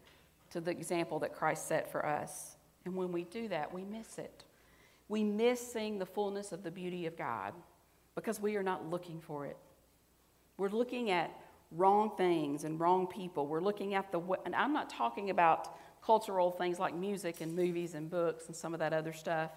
to 0.51 0.61
the 0.61 0.73
example 0.73 1.21
that 1.21 1.35
Christ 1.35 1.69
set 1.69 1.91
for 1.91 2.05
us. 2.05 2.57
And 2.85 2.97
when 2.97 3.13
we 3.13 3.25
do 3.25 3.47
that, 3.49 3.73
we 3.73 3.85
miss 3.85 4.19
it. 4.19 4.45
We 5.09 5.23
miss 5.23 5.73
seeing 5.73 5.99
the 5.99 6.07
fullness 6.07 6.51
of 6.51 6.65
the 6.65 6.71
beauty 6.71 7.07
of 7.07 7.17
God 7.17 7.53
because 8.15 8.41
we 8.41 8.57
are 8.57 8.63
not 8.63 8.89
looking 8.89 9.21
for 9.21 9.47
it. 9.47 9.57
We're 10.57 10.69
looking 10.69 11.11
at 11.11 11.31
wrong 11.73 12.13
things 12.17 12.65
and 12.65 12.79
wrong 12.79 13.07
people. 13.07 13.47
We're 13.47 13.61
looking 13.61 13.95
at 13.95 14.11
the, 14.13 14.21
and 14.45 14.55
I'm 14.55 14.73
not 14.73 14.91
talking 14.91 15.31
about 15.31 15.75
cultural 16.05 16.51
things 16.51 16.79
like 16.79 16.95
music 16.95 17.41
and 17.41 17.55
movies 17.55 17.95
and 17.95 18.11
books 18.11 18.47
and 18.47 18.57
some 18.57 18.75
of 18.75 18.81
that 18.81 18.93
other 18.93 19.13
stuff. 19.13 19.51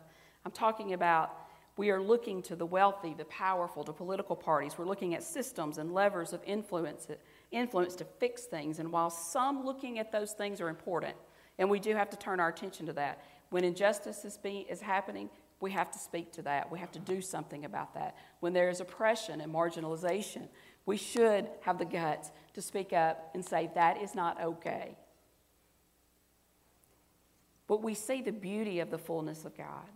I'm 0.45 0.51
talking 0.51 0.93
about 0.93 1.37
we 1.75 1.89
are 1.89 2.01
looking 2.01 2.43
to 2.43 2.55
the 2.55 2.65
wealthy, 2.65 3.15
the 3.17 3.25
powerful, 3.25 3.83
to 3.85 3.93
political 3.93 4.35
parties. 4.35 4.77
We're 4.77 4.85
looking 4.85 5.15
at 5.15 5.23
systems 5.23 5.79
and 5.79 5.91
levers 5.91 6.31
of 6.31 6.41
influence, 6.45 7.07
influence 7.51 7.95
to 7.95 8.05
fix 8.05 8.43
things. 8.43 8.77
And 8.77 8.91
while 8.91 9.09
some 9.09 9.65
looking 9.65 9.97
at 9.97 10.11
those 10.11 10.33
things 10.33 10.61
are 10.61 10.69
important, 10.69 11.15
and 11.57 11.69
we 11.69 11.79
do 11.79 11.95
have 11.95 12.11
to 12.11 12.17
turn 12.17 12.39
our 12.39 12.49
attention 12.49 12.85
to 12.85 12.93
that, 12.93 13.23
when 13.49 13.63
injustice 13.63 14.23
is, 14.23 14.37
being, 14.37 14.65
is 14.67 14.81
happening, 14.81 15.29
we 15.63 15.71
have 15.71 15.89
to 15.91 15.97
speak 15.97 16.33
to 16.33 16.41
that. 16.41 16.69
We 16.69 16.77
have 16.79 16.91
to 16.91 16.99
do 16.99 17.21
something 17.21 17.63
about 17.63 17.93
that. 17.93 18.17
When 18.41 18.51
there 18.51 18.69
is 18.69 18.81
oppression 18.81 19.39
and 19.39 19.51
marginalization, 19.51 20.49
we 20.85 20.97
should 20.97 21.47
have 21.61 21.77
the 21.79 21.85
guts 21.85 22.31
to 22.53 22.61
speak 22.61 22.91
up 22.91 23.31
and 23.33 23.43
say, 23.43 23.71
that 23.73 24.01
is 24.01 24.13
not 24.13 24.41
okay. 24.43 24.97
But 27.65 27.81
we 27.81 27.93
see 27.93 28.21
the 28.21 28.33
beauty 28.33 28.81
of 28.81 28.91
the 28.91 28.97
fullness 28.97 29.45
of 29.45 29.57
God 29.57 29.89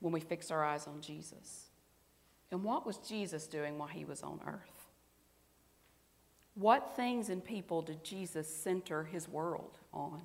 when 0.00 0.12
we 0.12 0.18
fix 0.18 0.50
our 0.50 0.64
eyes 0.64 0.88
on 0.88 1.00
Jesus. 1.00 1.70
And 2.50 2.64
what 2.64 2.84
was 2.84 2.98
Jesus 2.98 3.46
doing 3.46 3.78
while 3.78 3.88
he 3.88 4.04
was 4.04 4.22
on 4.22 4.40
earth? 4.44 4.88
What 6.56 6.96
things 6.96 7.28
and 7.30 7.44
people 7.44 7.80
did 7.80 8.02
Jesus 8.02 8.52
center 8.52 9.04
his 9.04 9.28
world 9.28 9.78
on? 9.92 10.20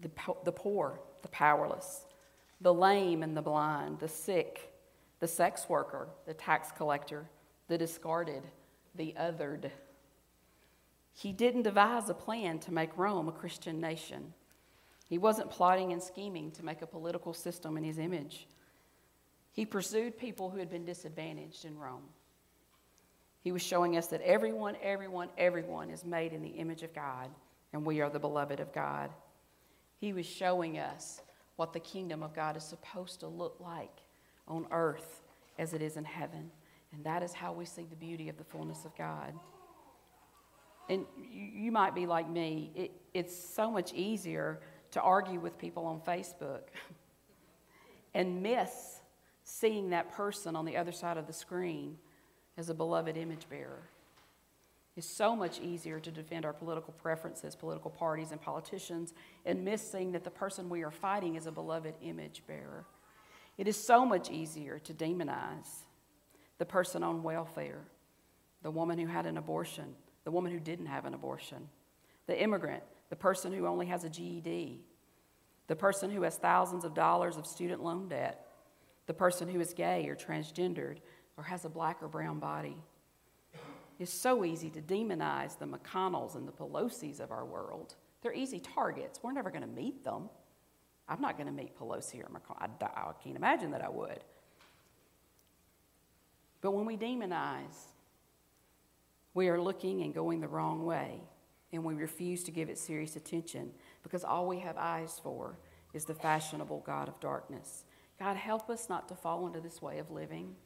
The, 0.00 0.10
po- 0.10 0.38
the 0.44 0.52
poor, 0.52 1.00
the 1.22 1.28
powerless, 1.28 2.04
the 2.62 2.72
lame 2.72 3.22
and 3.22 3.36
the 3.36 3.42
blind, 3.42 3.98
the 3.98 4.08
sick, 4.08 4.72
the 5.18 5.28
sex 5.28 5.68
worker, 5.68 6.08
the 6.26 6.34
tax 6.34 6.70
collector, 6.72 7.28
the 7.68 7.76
discarded, 7.76 8.42
the 8.94 9.14
othered. 9.18 9.70
He 11.12 11.32
didn't 11.32 11.62
devise 11.62 12.08
a 12.08 12.14
plan 12.14 12.58
to 12.60 12.72
make 12.72 12.96
Rome 12.96 13.28
a 13.28 13.32
Christian 13.32 13.80
nation. 13.80 14.32
He 15.08 15.18
wasn't 15.18 15.50
plotting 15.50 15.92
and 15.92 16.02
scheming 16.02 16.52
to 16.52 16.64
make 16.64 16.80
a 16.80 16.86
political 16.86 17.34
system 17.34 17.76
in 17.76 17.84
his 17.84 17.98
image. 17.98 18.46
He 19.52 19.66
pursued 19.66 20.16
people 20.16 20.48
who 20.48 20.58
had 20.58 20.70
been 20.70 20.86
disadvantaged 20.86 21.64
in 21.64 21.78
Rome. 21.78 22.04
He 23.42 23.52
was 23.52 23.60
showing 23.60 23.96
us 23.96 24.06
that 24.06 24.22
everyone, 24.22 24.76
everyone, 24.82 25.28
everyone 25.36 25.90
is 25.90 26.04
made 26.04 26.32
in 26.32 26.42
the 26.42 26.48
image 26.48 26.82
of 26.82 26.94
God, 26.94 27.28
and 27.72 27.84
we 27.84 28.00
are 28.00 28.08
the 28.08 28.18
beloved 28.18 28.60
of 28.60 28.72
God. 28.72 29.10
He 29.98 30.12
was 30.12 30.26
showing 30.26 30.78
us 30.78 31.20
what 31.56 31.72
the 31.72 31.80
kingdom 31.80 32.22
of 32.22 32.34
God 32.34 32.56
is 32.56 32.64
supposed 32.64 33.20
to 33.20 33.28
look 33.28 33.56
like 33.60 34.00
on 34.48 34.66
earth 34.70 35.22
as 35.58 35.74
it 35.74 35.82
is 35.82 35.96
in 35.96 36.04
heaven. 36.04 36.50
And 36.92 37.04
that 37.04 37.22
is 37.22 37.32
how 37.32 37.52
we 37.52 37.64
see 37.64 37.86
the 37.88 37.96
beauty 37.96 38.28
of 38.28 38.36
the 38.36 38.44
fullness 38.44 38.84
of 38.84 38.96
God. 38.96 39.34
And 40.88 41.06
you, 41.32 41.72
might 41.72 41.94
be 41.94 42.06
like 42.06 42.28
me, 42.28 42.70
it, 42.74 42.90
it's 43.14 43.34
so 43.34 43.70
much 43.70 43.92
easier 43.94 44.60
to 44.90 45.00
argue 45.00 45.40
with 45.40 45.56
people 45.56 45.86
on 45.86 46.00
Facebook 46.00 46.62
and 48.14 48.42
miss 48.42 49.00
seeing 49.44 49.90
that 49.90 50.12
person 50.12 50.54
on 50.54 50.64
the 50.64 50.76
other 50.76 50.92
side 50.92 51.16
of 51.16 51.26
the 51.26 51.32
screen 51.32 51.96
as 52.56 52.68
a 52.68 52.74
beloved 52.74 53.16
image 53.16 53.48
bearer. 53.48 53.88
It's 54.96 55.06
so 55.06 55.34
much 55.34 55.58
easier 55.60 56.00
to 56.00 56.10
defend 56.10 56.44
our 56.44 56.52
political 56.52 56.92
preferences, 56.92 57.56
political 57.56 57.90
parties, 57.90 58.30
and 58.30 58.40
politicians, 58.40 59.14
and 59.46 59.64
miss 59.64 59.90
seeing 59.90 60.12
that 60.12 60.24
the 60.24 60.30
person 60.30 60.68
we 60.68 60.82
are 60.82 60.90
fighting 60.90 61.36
is 61.36 61.46
a 61.46 61.52
beloved 61.52 61.94
image 62.02 62.42
bearer. 62.46 62.84
It 63.56 63.68
is 63.68 63.76
so 63.76 64.04
much 64.04 64.30
easier 64.30 64.78
to 64.80 64.92
demonize 64.92 65.84
the 66.58 66.66
person 66.66 67.02
on 67.02 67.22
welfare, 67.22 67.80
the 68.62 68.70
woman 68.70 68.98
who 68.98 69.06
had 69.06 69.26
an 69.26 69.38
abortion, 69.38 69.94
the 70.24 70.30
woman 70.30 70.52
who 70.52 70.60
didn't 70.60 70.86
have 70.86 71.06
an 71.06 71.14
abortion, 71.14 71.68
the 72.26 72.40
immigrant 72.40 72.82
the 73.12 73.16
person 73.16 73.52
who 73.52 73.66
only 73.66 73.84
has 73.84 74.04
a 74.04 74.08
GED, 74.08 74.80
the 75.66 75.76
person 75.76 76.10
who 76.10 76.22
has 76.22 76.38
thousands 76.38 76.82
of 76.82 76.94
dollars 76.94 77.36
of 77.36 77.46
student 77.46 77.84
loan 77.84 78.08
debt, 78.08 78.46
the 79.04 79.12
person 79.12 79.48
who 79.48 79.60
is 79.60 79.74
gay 79.74 80.08
or 80.08 80.16
transgendered 80.16 80.96
or 81.36 81.44
has 81.44 81.66
a 81.66 81.68
black 81.68 82.02
or 82.02 82.08
brown 82.08 82.38
body. 82.38 82.74
It's 84.02 84.12
so 84.12 84.44
easy 84.44 84.68
to 84.70 84.80
demonize 84.80 85.56
the 85.56 85.64
McConnells 85.64 86.34
and 86.34 86.48
the 86.48 86.50
Pelosi's 86.50 87.20
of 87.20 87.30
our 87.30 87.44
world. 87.44 87.94
They're 88.20 88.32
easy 88.34 88.58
targets. 88.58 89.20
We're 89.22 89.30
never 89.30 89.48
going 89.48 89.62
to 89.62 89.68
meet 89.68 90.02
them. 90.02 90.28
I'm 91.08 91.20
not 91.20 91.36
going 91.36 91.46
to 91.46 91.52
meet 91.52 91.78
Pelosi 91.78 92.18
or 92.18 92.28
McConnell. 92.28 92.72
I, 92.80 92.84
I 92.84 93.12
can't 93.22 93.36
imagine 93.36 93.70
that 93.70 93.80
I 93.80 93.88
would. 93.88 94.18
But 96.62 96.72
when 96.72 96.84
we 96.84 96.96
demonize, 96.96 97.90
we 99.34 99.48
are 99.48 99.60
looking 99.60 100.02
and 100.02 100.12
going 100.12 100.40
the 100.40 100.48
wrong 100.48 100.84
way 100.84 101.20
and 101.72 101.84
we 101.84 101.94
refuse 101.94 102.42
to 102.42 102.50
give 102.50 102.68
it 102.68 102.78
serious 102.78 103.14
attention 103.14 103.70
because 104.02 104.24
all 104.24 104.48
we 104.48 104.58
have 104.58 104.76
eyes 104.76 105.20
for 105.22 105.58
is 105.94 106.06
the 106.06 106.14
fashionable 106.14 106.82
God 106.84 107.06
of 107.06 107.20
darkness. 107.20 107.84
God, 108.18 108.36
help 108.36 108.68
us 108.68 108.88
not 108.88 109.06
to 109.10 109.14
fall 109.14 109.46
into 109.46 109.60
this 109.60 109.80
way 109.80 109.98
of 109.98 110.10
living, 110.10 110.56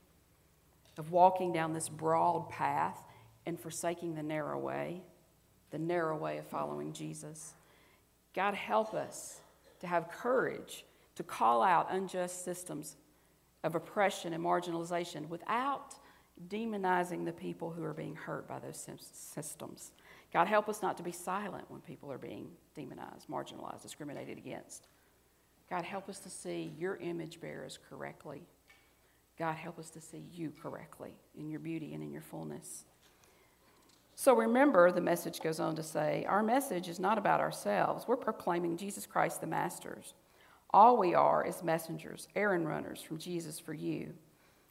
of 0.97 1.13
walking 1.13 1.53
down 1.53 1.75
this 1.75 1.91
broad 1.91 2.49
path 2.49 3.03
and 3.47 3.59
forsaking 3.59 4.15
the 4.15 4.23
narrow 4.23 4.59
way, 4.59 5.03
the 5.71 5.79
narrow 5.79 6.17
way 6.17 6.39
of 6.39 6.47
following 6.47 6.93
Jesus. 6.93 7.55
God, 8.35 8.55
help 8.55 8.93
us 8.93 9.41
to 9.81 9.87
have 9.87 10.09
courage 10.09 10.85
to 11.15 11.23
call 11.23 11.63
out 11.63 11.89
unjust 11.91 12.45
systems 12.45 12.97
of 13.65 13.75
oppression 13.75 14.33
and 14.33 14.45
marginalization 14.45 15.29
without 15.29 15.95
demonizing 16.49 17.25
the 17.25 17.33
people 17.33 17.71
who 17.71 17.83
are 17.83 17.95
being 17.95 18.15
hurt 18.15 18.47
by 18.47 18.59
those 18.59 18.87
systems. 19.01 19.93
God, 20.33 20.47
help 20.47 20.69
us 20.69 20.83
not 20.83 20.99
to 20.99 21.03
be 21.03 21.13
silent 21.13 21.65
when 21.71 21.81
people 21.81 22.13
are 22.13 22.19
being 22.19 22.51
demonized, 22.75 23.29
marginalized, 23.29 23.83
discriminated 23.83 24.37
against. 24.37 24.89
God, 25.71 25.85
help 25.85 26.09
us 26.09 26.19
to 26.21 26.31
see 26.31 26.75
your 26.79 26.97
image 26.97 27.41
bearers 27.41 27.79
correctly. 27.89 28.43
God, 29.39 29.57
help 29.57 29.79
us 29.79 29.91
to 29.91 30.01
see 30.01 30.23
you 30.33 30.53
correctly 30.63 31.15
in 31.39 31.49
your 31.49 31.61
beauty 31.61 31.95
and 31.95 32.03
in 32.03 32.13
your 32.13 32.23
fullness. 32.23 32.85
So 34.19 34.35
remember, 34.35 34.91
the 34.91 35.01
message 35.03 35.41
goes 35.41 35.61
on 35.61 35.77
to 35.77 35.83
say, 35.83 36.25
our 36.27 36.43
message 36.43 36.89
is 36.89 36.99
not 36.99 37.19
about 37.19 37.41
ourselves. 37.41 38.09
We're 38.09 38.17
proclaiming 38.17 38.79
Jesus 38.79 39.07
Christ 39.07 39.43
the 39.43 39.47
Masters. 39.47 40.15
All 40.71 40.97
we 40.97 41.15
are 41.15 41.47
is 41.47 41.63
messengers, 41.63 42.27
errand 42.35 42.67
runners 42.67 43.03
from 43.03 43.19
Jesus 43.19 43.61
for 43.61 43.75
you. 43.75 44.15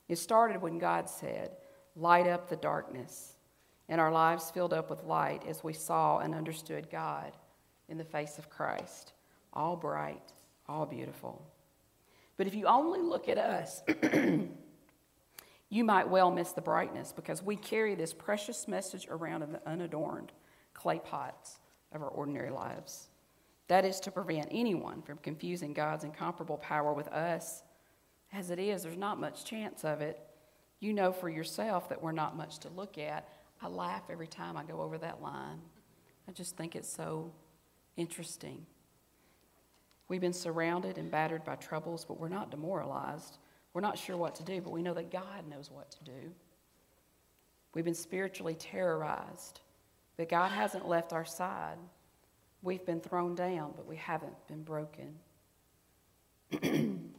It 0.10 0.18
started 0.18 0.62
when 0.62 0.80
God 0.80 1.08
said, 1.08 1.52
Light 1.96 2.28
up 2.28 2.50
the 2.50 2.58
darkness 2.58 3.36
and 3.88 4.02
our 4.02 4.12
lives 4.12 4.50
filled 4.50 4.74
up 4.74 4.90
with 4.90 5.04
light 5.04 5.44
as 5.48 5.64
we 5.64 5.74
saw 5.74 6.18
and 6.18 6.34
understood 6.34 6.90
God 6.90 7.32
in 7.88 7.98
the 7.98 8.04
face 8.04 8.38
of 8.40 8.50
Christ. 8.50 9.14
All 9.54 9.75
bright, 9.75 10.34
all 10.68 10.88
beautiful. 10.88 11.46
But 12.36 12.48
if 12.48 12.56
you 12.56 12.66
only 12.66 13.00
look 13.00 13.30
at 13.30 13.38
us, 13.38 13.84
you 15.69 15.84
might 15.84 16.10
well 16.10 16.31
miss 16.31 16.51
the 16.51 16.62
brightness 16.62 17.13
because 17.13 17.41
we 17.41 17.55
carry 17.55 17.95
this 17.95 18.13
precious 18.13 18.67
message 18.67 19.07
around 19.10 19.41
in 19.41 19.51
the 19.51 19.67
unadorned 19.67 20.31
clay 20.74 21.00
pots 21.00 21.60
of 21.91 22.01
our 22.01 22.10
ordinary 22.10 22.51
lives. 22.51 23.10
That 23.67 23.86
is 23.86 24.00
to 24.01 24.12
prevent 24.12 24.48
anyone 24.51 25.01
from 25.01 25.17
confusing 25.17 25.74
God's 25.74 26.03
incomparable 26.03 26.57
power 26.57 26.93
with 26.93 27.07
us. 27.07 27.63
As 28.31 28.51
it 28.51 28.60
is, 28.60 28.84
there's 28.84 28.98
not 28.98 29.19
much 29.19 29.45
chance 29.45 29.84
of 29.84 30.01
it. 30.01 30.19
You 30.79 30.93
know 30.93 31.12
for 31.12 31.29
yourself 31.29 31.89
that 31.89 32.01
we're 32.01 32.12
not 32.12 32.38
much 32.38 32.60
to 32.60 32.69
look 32.69 32.98
at 32.98 33.27
I 33.62 33.67
laugh 33.67 34.03
every 34.10 34.27
time 34.27 34.57
I 34.57 34.63
go 34.63 34.81
over 34.81 34.98
that 34.98 35.22
line. 35.22 35.62
I 36.27 36.31
just 36.31 36.55
think 36.57 36.75
it's 36.75 36.91
so 36.91 37.31
interesting. 37.95 38.65
We've 40.07 40.22
been 40.22 40.34
surrounded 40.34 40.98
and 40.98 41.10
battered 41.10 41.43
by 41.43 41.55
troubles, 41.55 42.05
but 42.05 42.19
we're 42.19 42.29
not 42.29 42.51
demoralized. 42.51 43.38
We're 43.75 43.82
not 43.82 43.98
sure 43.98 44.15
what 44.15 44.36
to 44.36 44.44
do, 44.44 44.62
but 44.62 44.72
we 44.72 44.82
know 44.82 44.94
that 44.94 45.12
God 45.12 45.50
knows 45.50 45.70
what 45.70 45.91
to 45.91 46.03
do. 46.05 46.32
We've 47.74 47.84
been 47.84 47.94
spiritually 47.94 48.55
terrorized, 48.55 49.60
but 50.15 50.29
God 50.29 50.51
hasn't 50.51 50.88
left 50.88 51.12
our 51.12 51.25
side. 51.25 51.75
We've 52.63 52.86
been 52.86 53.01
thrown 53.01 53.36
down, 53.36 53.74
but 53.75 53.86
we 53.86 53.98
haven't 53.98 54.34
been 54.48 54.63
broken. 54.63 55.15
and 56.63 57.12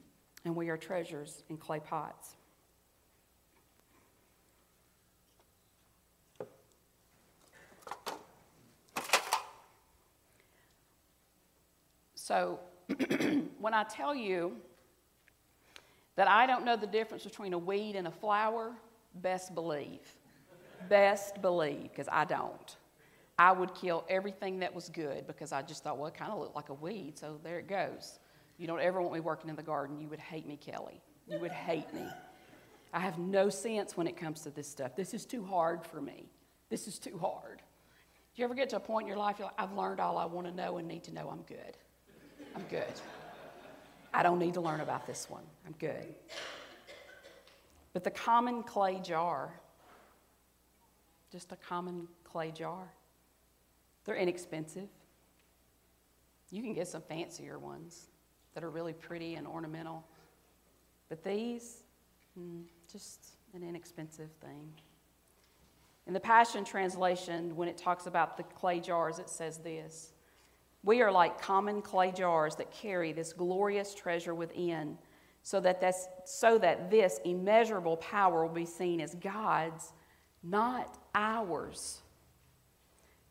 we 0.46 0.70
are 0.70 0.78
treasures 0.78 1.42
in 1.50 1.58
clay 1.58 1.78
pots. 1.78 2.36
So, 12.14 12.60
when 13.58 13.74
I 13.74 13.84
tell 13.84 14.14
you 14.14 14.56
That 16.16 16.28
I 16.28 16.46
don't 16.46 16.64
know 16.64 16.76
the 16.76 16.86
difference 16.86 17.24
between 17.24 17.52
a 17.52 17.58
weed 17.58 17.94
and 17.94 18.08
a 18.08 18.10
flower, 18.10 18.72
best 19.14 19.54
believe. 19.54 20.00
Best 20.88 21.40
believe, 21.40 21.84
because 21.84 22.08
I 22.10 22.24
don't. 22.24 22.76
I 23.38 23.52
would 23.52 23.74
kill 23.74 24.04
everything 24.08 24.60
that 24.60 24.74
was 24.74 24.88
good 24.88 25.26
because 25.26 25.52
I 25.52 25.60
just 25.62 25.84
thought, 25.84 25.98
well, 25.98 26.06
it 26.06 26.14
kind 26.14 26.32
of 26.32 26.38
looked 26.38 26.56
like 26.56 26.70
a 26.70 26.74
weed, 26.74 27.18
so 27.18 27.38
there 27.42 27.58
it 27.58 27.68
goes. 27.68 28.18
You 28.56 28.66
don't 28.66 28.80
ever 28.80 29.02
want 29.02 29.12
me 29.12 29.20
working 29.20 29.50
in 29.50 29.56
the 29.56 29.62
garden. 29.62 30.00
You 30.00 30.08
would 30.08 30.18
hate 30.18 30.46
me, 30.46 30.56
Kelly. 30.56 31.02
You 31.28 31.38
would 31.38 31.52
hate 31.52 31.92
me. 31.92 32.06
I 32.94 33.00
have 33.00 33.18
no 33.18 33.50
sense 33.50 33.94
when 33.96 34.06
it 34.06 34.16
comes 34.16 34.40
to 34.42 34.50
this 34.50 34.66
stuff. 34.66 34.96
This 34.96 35.12
is 35.12 35.26
too 35.26 35.44
hard 35.44 35.84
for 35.84 36.00
me. 36.00 36.30
This 36.70 36.88
is 36.88 36.98
too 36.98 37.18
hard. 37.18 37.58
Do 37.58 38.42
you 38.42 38.44
ever 38.44 38.54
get 38.54 38.70
to 38.70 38.76
a 38.76 38.80
point 38.80 39.04
in 39.04 39.08
your 39.08 39.18
life 39.18 39.38
you're 39.38 39.48
like, 39.48 39.60
I've 39.60 39.72
learned 39.72 40.00
all 40.00 40.16
I 40.16 40.24
want 40.24 40.46
to 40.46 40.52
know 40.52 40.78
and 40.78 40.88
need 40.88 41.04
to 41.04 41.12
know. 41.12 41.28
I'm 41.30 41.42
good. 41.42 41.76
I'm 42.54 42.64
good. 42.70 42.84
I 44.16 44.22
don't 44.22 44.38
need 44.38 44.54
to 44.54 44.62
learn 44.62 44.80
about 44.80 45.06
this 45.06 45.28
one. 45.28 45.42
I'm 45.66 45.74
good. 45.78 46.14
But 47.92 48.02
the 48.02 48.10
common 48.10 48.62
clay 48.62 48.98
jar, 49.04 49.52
just 51.30 51.52
a 51.52 51.56
common 51.56 52.08
clay 52.24 52.50
jar, 52.50 52.90
they're 54.06 54.16
inexpensive. 54.16 54.88
You 56.50 56.62
can 56.62 56.72
get 56.72 56.88
some 56.88 57.02
fancier 57.02 57.58
ones 57.58 58.06
that 58.54 58.64
are 58.64 58.70
really 58.70 58.94
pretty 58.94 59.34
and 59.34 59.46
ornamental. 59.46 60.02
But 61.10 61.22
these, 61.22 61.82
mm, 62.40 62.62
just 62.90 63.36
an 63.52 63.62
inexpensive 63.62 64.30
thing. 64.40 64.72
In 66.06 66.14
the 66.14 66.20
Passion 66.20 66.64
Translation, 66.64 67.54
when 67.54 67.68
it 67.68 67.76
talks 67.76 68.06
about 68.06 68.38
the 68.38 68.44
clay 68.44 68.80
jars, 68.80 69.18
it 69.18 69.28
says 69.28 69.58
this 69.58 70.12
We 70.86 71.02
are 71.02 71.10
like 71.10 71.42
common 71.42 71.82
clay 71.82 72.12
jars 72.12 72.54
that 72.54 72.70
carry 72.70 73.12
this 73.12 73.32
glorious 73.32 73.92
treasure 73.92 74.36
within, 74.36 74.96
so 75.42 75.58
that, 75.60 75.80
that's, 75.80 76.06
so 76.24 76.58
that 76.58 76.92
this 76.92 77.18
immeasurable 77.24 77.96
power 77.96 78.46
will 78.46 78.54
be 78.54 78.64
seen 78.64 79.00
as 79.00 79.16
God's, 79.16 79.92
not 80.44 80.96
ours. 81.12 82.02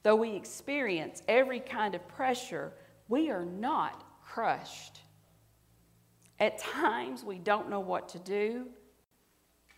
Though 0.03 0.17
we 0.17 0.35
experience 0.35 1.23
every 1.29 1.61
kind 1.61 1.95
of 1.95 2.05
pressure, 2.09 2.73
we 3.07 3.29
are 3.29 3.45
not 3.45 4.03
crushed. 4.21 4.99
At 6.41 6.57
times, 6.57 7.23
we 7.23 7.39
don't 7.39 7.69
know 7.69 7.79
what 7.79 8.09
to 8.09 8.19
do, 8.19 8.65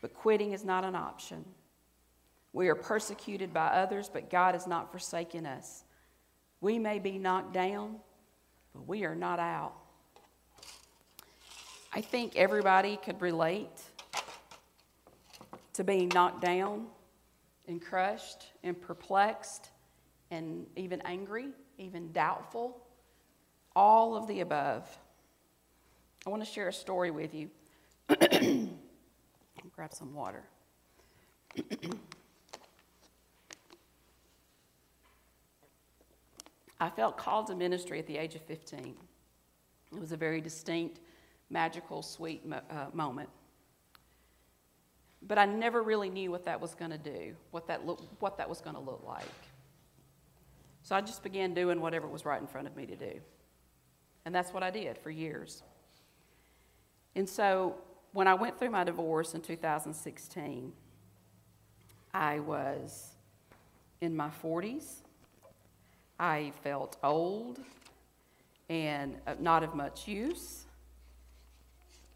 but 0.01 0.15
quitting 0.15 0.53
is 0.53 0.65
not 0.65 0.83
an 0.83 0.95
option. 0.95 1.45
We 2.53 2.69
are 2.69 2.75
persecuted 2.75 3.53
by 3.53 3.67
others, 3.67 4.09
but 4.11 4.31
God 4.31 4.55
has 4.55 4.65
not 4.65 4.91
forsaken 4.91 5.45
us. 5.45 5.83
We 6.61 6.79
may 6.79 6.99
be 6.99 7.17
knocked 7.17 7.53
down, 7.53 7.97
but 8.73 8.87
we 8.87 9.05
are 9.05 9.15
not 9.15 9.39
out. 9.39 9.73
I 11.93 12.01
think 12.01 12.35
everybody 12.35 12.97
could 12.97 13.21
relate 13.21 13.81
to 15.73 15.83
being 15.83 16.09
knocked 16.09 16.41
down 16.41 16.87
and 17.67 17.81
crushed 17.81 18.47
and 18.63 18.79
perplexed 18.79 19.69
and 20.31 20.65
even 20.75 21.01
angry, 21.05 21.49
even 21.77 22.11
doubtful, 22.11 22.81
all 23.75 24.15
of 24.15 24.27
the 24.27 24.41
above. 24.41 24.87
I 26.25 26.29
want 26.29 26.43
to 26.43 26.49
share 26.49 26.67
a 26.67 26.73
story 26.73 27.11
with 27.11 27.33
you. 27.33 27.49
Grab 29.75 29.93
some 29.93 30.13
water. 30.13 30.43
I 36.79 36.89
felt 36.89 37.17
called 37.17 37.47
to 37.47 37.55
ministry 37.55 37.99
at 37.99 38.07
the 38.07 38.17
age 38.17 38.35
of 38.35 38.41
15. 38.43 38.95
It 39.93 39.99
was 39.99 40.11
a 40.11 40.17
very 40.17 40.41
distinct, 40.41 40.99
magical, 41.49 42.01
sweet 42.01 42.45
mo- 42.45 42.61
uh, 42.69 42.87
moment. 42.93 43.29
But 45.23 45.37
I 45.37 45.45
never 45.45 45.81
really 45.81 46.09
knew 46.09 46.29
what 46.29 46.45
that 46.45 46.61
was 46.61 46.75
going 46.75 46.91
to 46.91 46.97
do, 46.97 47.35
what 47.51 47.67
that, 47.67 47.85
look, 47.85 48.01
what 48.21 48.37
that 48.37 48.47
was 48.47 48.61
going 48.61 48.75
to 48.75 48.81
look 48.81 49.03
like. 49.05 49.25
So 50.83 50.95
I 50.95 51.01
just 51.01 51.23
began 51.23 51.53
doing 51.53 51.81
whatever 51.81 52.07
was 52.07 52.25
right 52.25 52.39
in 52.39 52.47
front 52.47 52.67
of 52.67 52.75
me 52.75 52.85
to 52.85 52.95
do. 52.95 53.19
And 54.25 54.35
that's 54.35 54.53
what 54.53 54.63
I 54.63 54.69
did 54.69 54.97
for 54.97 55.09
years. 55.09 55.63
And 57.15 57.27
so 57.27 57.75
when 58.13 58.27
I 58.27 58.35
went 58.35 58.59
through 58.59 58.69
my 58.69 58.83
divorce 58.83 59.33
in 59.33 59.41
2016, 59.41 60.71
I 62.13 62.39
was 62.39 63.11
in 64.01 64.15
my 64.15 64.29
40s. 64.43 65.01
I 66.19 66.51
felt 66.63 66.97
old 67.03 67.59
and 68.69 69.15
uh, 69.27 69.35
not 69.39 69.63
of 69.63 69.75
much 69.75 70.07
use, 70.07 70.65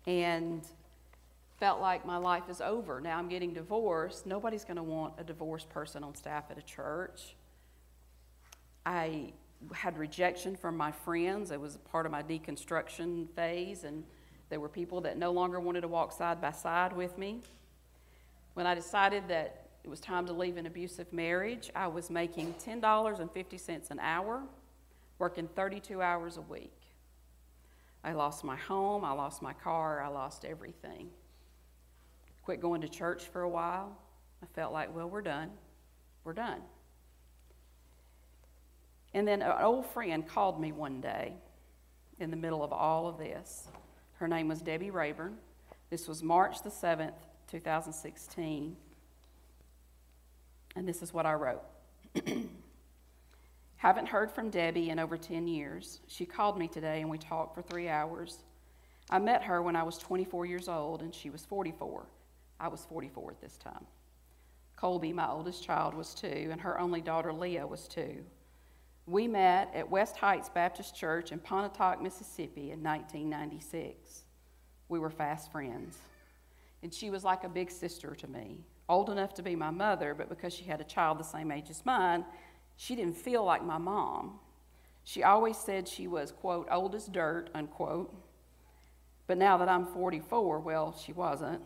and 0.06 0.62
felt 1.60 1.80
like 1.80 2.06
my 2.06 2.18
life 2.18 2.50
is 2.50 2.60
over. 2.60 3.00
Now 3.00 3.18
I'm 3.18 3.30
getting 3.30 3.54
divorced. 3.54 4.26
Nobody's 4.26 4.66
going 4.66 4.78
to 4.78 4.84
want 4.84 5.14
a 5.18 5.24
divorced 5.24 5.70
person 5.70 6.04
on 6.04 6.16
staff 6.16 6.46
at 6.50 6.58
a 6.58 6.62
church. 6.64 7.36
I 8.86 9.32
had 9.74 9.98
rejection 9.98 10.56
from 10.56 10.76
my 10.76 10.92
friends. 10.92 11.52
It 11.52 11.62
was 11.62 11.78
part 11.92 12.08
of 12.08 12.12
my 12.12 12.24
deconstruction 12.24 13.30
phase, 13.36 13.84
and 13.84 14.04
there 14.50 14.60
were 14.60 14.70
people 14.70 15.02
that 15.02 15.18
no 15.18 15.32
longer 15.32 15.60
wanted 15.60 15.82
to 15.82 15.88
walk 15.88 16.12
side 16.12 16.42
by 16.42 16.52
side 16.52 16.94
with 16.94 17.18
me. 17.18 17.42
When 18.56 18.66
I 18.66 18.74
decided 18.74 19.28
that 19.28 19.61
it 19.84 19.90
was 19.90 20.00
time 20.00 20.26
to 20.28 20.34
leave 20.34 20.58
an 20.58 20.66
abusive 20.66 21.12
marriage, 21.12 21.72
I 21.76 21.88
was 21.88 22.10
making 22.10 22.54
$10.50 22.66 23.92
an 23.92 24.00
hour, 24.00 24.44
working 25.18 25.48
32 25.48 26.02
hours 26.02 26.38
a 26.38 26.42
week. 26.42 26.74
I 28.04 28.14
lost 28.14 28.44
my 28.44 28.56
home, 28.56 29.04
I 29.04 29.12
lost 29.12 29.42
my 29.42 29.54
car, 29.54 30.02
I 30.02 30.08
lost 30.08 30.46
everything. 30.46 31.10
Quit 32.44 32.60
going 32.60 32.82
to 32.82 32.90
church 32.90 33.26
for 33.26 33.42
a 33.42 33.50
while. 33.50 33.98
I 34.42 34.48
felt 34.56 34.74
like, 34.74 34.96
well, 34.96 35.10
we're 35.10 35.22
done. 35.22 35.52
We're 36.24 36.34
done. 36.34 36.62
And 39.14 39.28
then 39.28 39.42
an 39.42 39.54
old 39.62 39.86
friend 39.88 40.28
called 40.28 40.60
me 40.60 40.72
one 40.72 41.02
day 41.02 41.34
in 42.20 42.32
the 42.32 42.38
middle 42.38 42.64
of 42.64 42.72
all 42.72 43.08
of 43.08 43.18
this. 43.18 43.68
Her 44.14 44.28
name 44.28 44.48
was 44.48 44.62
Debbie 44.62 44.92
Rayburn. 44.92 45.38
This 45.90 46.08
was 46.08 46.24
March 46.24 46.64
the 46.64 46.70
7th, 46.70 47.14
2016. 47.50 48.76
And 50.76 50.88
this 50.88 51.02
is 51.02 51.14
what 51.14 51.26
I 51.26 51.34
wrote. 51.34 51.64
Haven't 53.78 54.08
heard 54.08 54.32
from 54.32 54.50
Debbie 54.50 54.90
in 54.90 55.00
over 55.00 55.18
10 55.18 55.48
years. 55.48 56.02
She 56.08 56.26
called 56.26 56.58
me 56.58 56.68
today 56.68 57.02
and 57.02 57.10
we 57.10 57.18
talked 57.18 57.56
for 57.56 57.62
three 57.62 57.90
hours. 57.90 58.38
I 59.10 59.20
met 59.20 59.44
her 59.44 59.62
when 59.62 59.76
I 59.76 59.84
was 59.84 59.98
24 59.98 60.46
years 60.46 60.68
old 60.68 61.02
and 61.02 61.14
she 61.14 61.30
was 61.30 61.46
44. 61.46 62.06
I 62.60 62.68
was 62.68 62.86
44 62.86 63.32
at 63.32 63.42
this 63.42 63.58
time. 63.58 63.86
Colby, 64.76 65.14
my 65.14 65.30
oldest 65.30 65.64
child, 65.64 65.94
was 65.94 66.14
two, 66.14 66.50
and 66.52 66.60
her 66.60 66.80
only 66.80 67.02
daughter, 67.02 67.32
Leah, 67.32 67.68
was 67.68 67.88
two. 67.88 68.24
We 69.06 69.28
met 69.28 69.72
at 69.76 69.90
West 69.90 70.16
Heights 70.18 70.50
Baptist 70.50 70.96
Church 70.96 71.32
in 71.32 71.40
Pontotoc, 71.40 72.02
Mississippi 72.02 72.72
in 72.72 72.82
1996. 72.82 74.24
We 74.90 74.98
were 75.00 75.10
fast 75.10 75.52
friends. 75.52 75.98
And 76.82 76.94
she 76.94 77.10
was 77.10 77.24
like 77.24 77.44
a 77.44 77.50
big 77.50 77.70
sister 77.70 78.16
to 78.16 78.28
me, 78.28 78.64
old 78.92 79.10
enough 79.10 79.34
to 79.36 79.42
be 79.42 79.56
my 79.56 79.72
mother, 79.72 80.14
but 80.14 80.30
because 80.30 80.54
she 80.54 80.66
had 80.66 80.82
a 80.82 80.84
child 80.84 81.18
the 81.18 81.24
same 81.24 81.52
age 81.52 81.70
as 81.70 81.86
mine, 81.86 82.26
she 82.76 82.96
didn't 82.96 83.16
feel 83.16 83.44
like 83.44 83.64
my 83.64 83.78
mom. 83.78 84.40
She 85.04 85.24
always 85.24 85.58
said 85.58 85.88
she 85.88 86.08
was, 86.08 86.32
quote, 86.32 86.68
old 86.70 86.94
as 86.94 87.08
dirt, 87.08 87.50
unquote. 87.56 88.14
But 89.28 89.38
now 89.38 89.58
that 89.58 89.70
I'm 89.70 89.86
44, 89.86 90.60
well, 90.60 90.94
she 90.94 91.14
wasn't. 91.14 91.62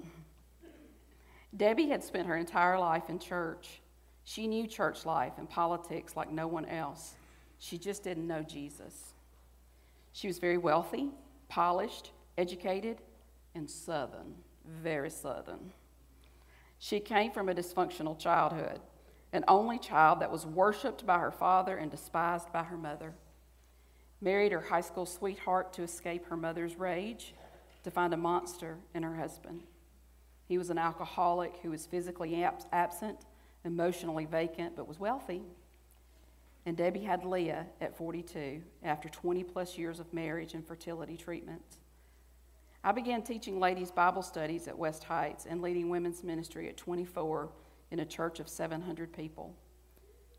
Debbie 1.55 1.87
had 1.89 2.03
spent 2.03 2.27
her 2.27 2.37
entire 2.37 2.77
life 2.77 3.09
in 3.09 3.17
church. 3.17 3.81
She 4.23 4.45
knew 4.47 4.67
church 4.67 5.05
life 5.05 5.33
and 5.37 5.49
politics 5.49 6.15
like 6.15 6.31
no 6.31 6.47
one 6.47 6.65
else. 6.65 7.15
She 7.59 7.77
just 7.77 8.03
didn't 8.03 8.27
know 8.27 8.43
Jesus. 8.43 9.13
She 10.13 10.27
was 10.27 10.37
very 10.37 10.57
wealthy, 10.57 11.09
polished, 11.49 12.11
educated, 12.37 12.97
and 13.55 13.69
Southern, 13.69 14.35
very 14.65 15.09
Southern. 15.09 15.71
She 16.79 16.99
came 16.99 17.31
from 17.31 17.49
a 17.49 17.55
dysfunctional 17.55 18.17
childhood, 18.17 18.79
an 19.33 19.43
only 19.47 19.79
child 19.79 20.19
that 20.19 20.31
was 20.31 20.45
worshiped 20.45 21.05
by 21.05 21.19
her 21.19 21.31
father 21.31 21.77
and 21.77 21.89
despised 21.89 22.51
by 22.51 22.63
her 22.63 22.77
mother. 22.77 23.13
Married 24.21 24.51
her 24.51 24.61
high 24.61 24.81
school 24.81 25.05
sweetheart 25.05 25.73
to 25.73 25.83
escape 25.83 26.25
her 26.27 26.37
mother's 26.37 26.75
rage, 26.77 27.33
to 27.83 27.91
find 27.91 28.13
a 28.13 28.17
monster 28.17 28.77
in 28.93 29.03
her 29.03 29.15
husband. 29.15 29.63
He 30.47 30.57
was 30.57 30.69
an 30.69 30.77
alcoholic 30.77 31.57
who 31.61 31.71
was 31.71 31.85
physically 31.85 32.43
absent, 32.71 33.25
emotionally 33.63 34.25
vacant, 34.25 34.75
but 34.75 34.87
was 34.87 34.99
wealthy. 34.99 35.43
And 36.65 36.75
Debbie 36.75 37.03
had 37.03 37.23
Leah 37.23 37.67
at 37.79 37.95
42 37.95 38.61
after 38.83 39.07
20 39.09 39.43
plus 39.43 39.77
years 39.77 39.99
of 39.99 40.11
marriage 40.13 40.53
and 40.55 40.65
fertility 40.65 41.15
treatments. 41.17 41.77
I 42.85 42.91
began 42.91 43.23
teaching 43.23 43.59
ladies' 43.59 43.89
Bible 43.89 44.21
studies 44.21 44.67
at 44.67 44.77
West 44.77 45.03
Heights 45.05 45.47
and 45.49 45.59
leading 45.59 45.89
women's 45.89 46.23
ministry 46.23 46.69
at 46.69 46.77
24 46.77 47.49
in 47.89 48.01
a 48.01 48.05
church 48.05 48.39
of 48.39 48.47
700 48.47 49.11
people. 49.11 49.55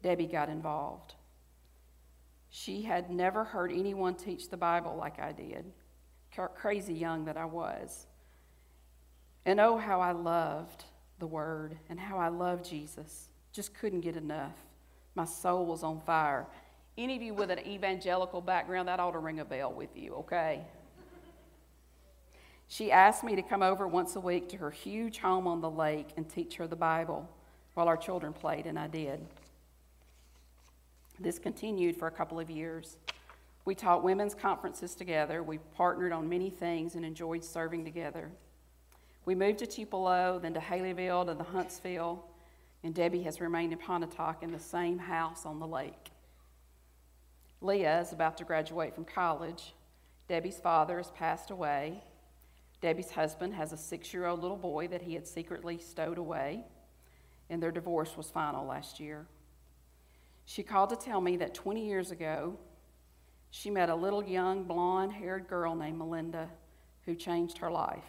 Debbie 0.01 0.29
got 0.29 0.49
involved. 0.49 1.17
She 2.49 2.83
had 2.83 3.11
never 3.11 3.43
heard 3.43 3.73
anyone 3.73 4.15
teach 4.15 4.49
the 4.49 4.57
Bible 4.57 4.95
like 4.95 5.19
I 5.19 5.33
did, 5.33 5.73
crazy 6.55 6.95
young 6.95 7.25
that 7.25 7.37
I 7.37 7.47
was. 7.47 8.07
And 9.45 9.59
oh, 9.59 9.77
how 9.77 10.01
I 10.01 10.13
loved 10.13 10.85
the 11.19 11.27
Word 11.27 11.77
and 11.89 11.99
how 11.99 12.17
I 12.17 12.29
loved 12.29 12.65
Jesus. 12.65 13.27
Just 13.53 13.75
couldn't 13.75 14.03
get 14.03 14.17
enough. 14.17 14.55
My 15.17 15.25
soul 15.25 15.67
was 15.67 15.83
on 15.83 16.01
fire. 16.01 16.47
Any 16.97 17.17
of 17.17 17.23
you 17.23 17.35
with 17.35 17.51
an 17.51 17.67
evangelical 17.67 18.41
background, 18.41 18.87
that 18.87 19.01
ought 19.01 19.13
to 19.13 19.19
ring 19.19 19.41
a 19.41 19.45
bell 19.45 19.73
with 19.73 19.97
you, 19.97 20.15
okay? 20.15 20.65
She 22.69 22.91
asked 22.91 23.23
me 23.23 23.37
to 23.37 23.43
come 23.43 23.63
over 23.63 23.87
once 23.87 24.17
a 24.17 24.21
week 24.21 24.49
to 24.51 24.57
her 24.59 24.71
huge 24.71 25.19
home 25.19 25.47
on 25.47 25.61
the 25.61 25.71
lake 25.71 26.09
and 26.17 26.29
teach 26.29 26.57
her 26.57 26.67
the 26.67 26.77
Bible 26.77 27.29
while 27.75 27.89
our 27.89 27.97
children 27.97 28.33
played, 28.33 28.67
and 28.67 28.79
I 28.79 28.89
did. 28.89 29.25
This 31.21 31.39
continued 31.39 31.97
for 31.97 32.09
a 32.09 32.11
couple 32.11 32.41
of 32.41 32.51
years. 32.51 32.97
We 33.65 33.75
taught 33.75 34.03
women's 34.03 34.35
conferences 34.35 34.95
together. 34.95 35.43
We 35.43 35.59
partnered 35.59 36.13
on 36.13 36.29
many 36.29 36.51
things 36.51 36.95
and 36.95 37.05
enjoyed 37.05 37.45
serving 37.45 37.85
together. 37.85 38.31
We 39.25 39.35
moved 39.35 39.59
to 39.61 39.67
Tupelo, 39.67 40.39
then 40.39 40.55
to 40.55 40.61
Haleyville, 40.61 41.27
to 41.27 41.35
the 41.35 41.45
Huntsville, 41.45 42.25
and 42.85 42.95
Debbie 42.95 43.23
has 43.23 43.41
remained 43.41 43.73
in 43.73 43.79
Pontotoc 43.79 44.43
in 44.43 44.53
the 44.53 44.59
same 44.59 44.99
house 44.99 45.45
on 45.45 45.59
the 45.59 45.67
lake. 45.67 46.11
Leah 47.61 48.01
is 48.01 48.13
about 48.13 48.37
to 48.37 48.45
graduate 48.45 48.95
from 48.95 49.05
college. 49.05 49.75
Debbie's 50.29 50.59
father 50.59 50.99
has 50.99 51.11
passed 51.11 51.51
away. 51.51 52.03
Debbie's 52.81 53.11
husband 53.11 53.55
has 53.55 53.73
a 53.73 53.77
six 53.77 54.13
year 54.13 54.27
old 54.27 54.43
little 54.43 54.57
boy 54.57 54.89
that 54.89 55.03
he 55.03 55.15
had 55.15 55.27
secretly 55.27 55.79
stowed 55.79 56.19
away, 56.19 56.65
and 57.49 57.63
their 57.63 57.73
divorce 57.73 58.17
was 58.17 58.31
final 58.31 58.67
last 58.67 59.01
year. 59.01 59.27
She 60.45 60.63
called 60.63 60.91
to 60.91 60.97
tell 60.97 61.21
me 61.21 61.37
that 61.39 61.55
20 61.55 61.87
years 61.87 62.11
ago, 62.11 62.57
she 63.51 63.71
met 63.71 63.89
a 63.89 63.95
little 63.95 64.23
young 64.23 64.65
blonde 64.65 65.13
haired 65.13 65.49
girl 65.49 65.75
named 65.75 65.99
Melinda 65.99 66.49
who 67.05 67.15
changed 67.15 67.59
her 67.59 67.71
life 67.71 68.05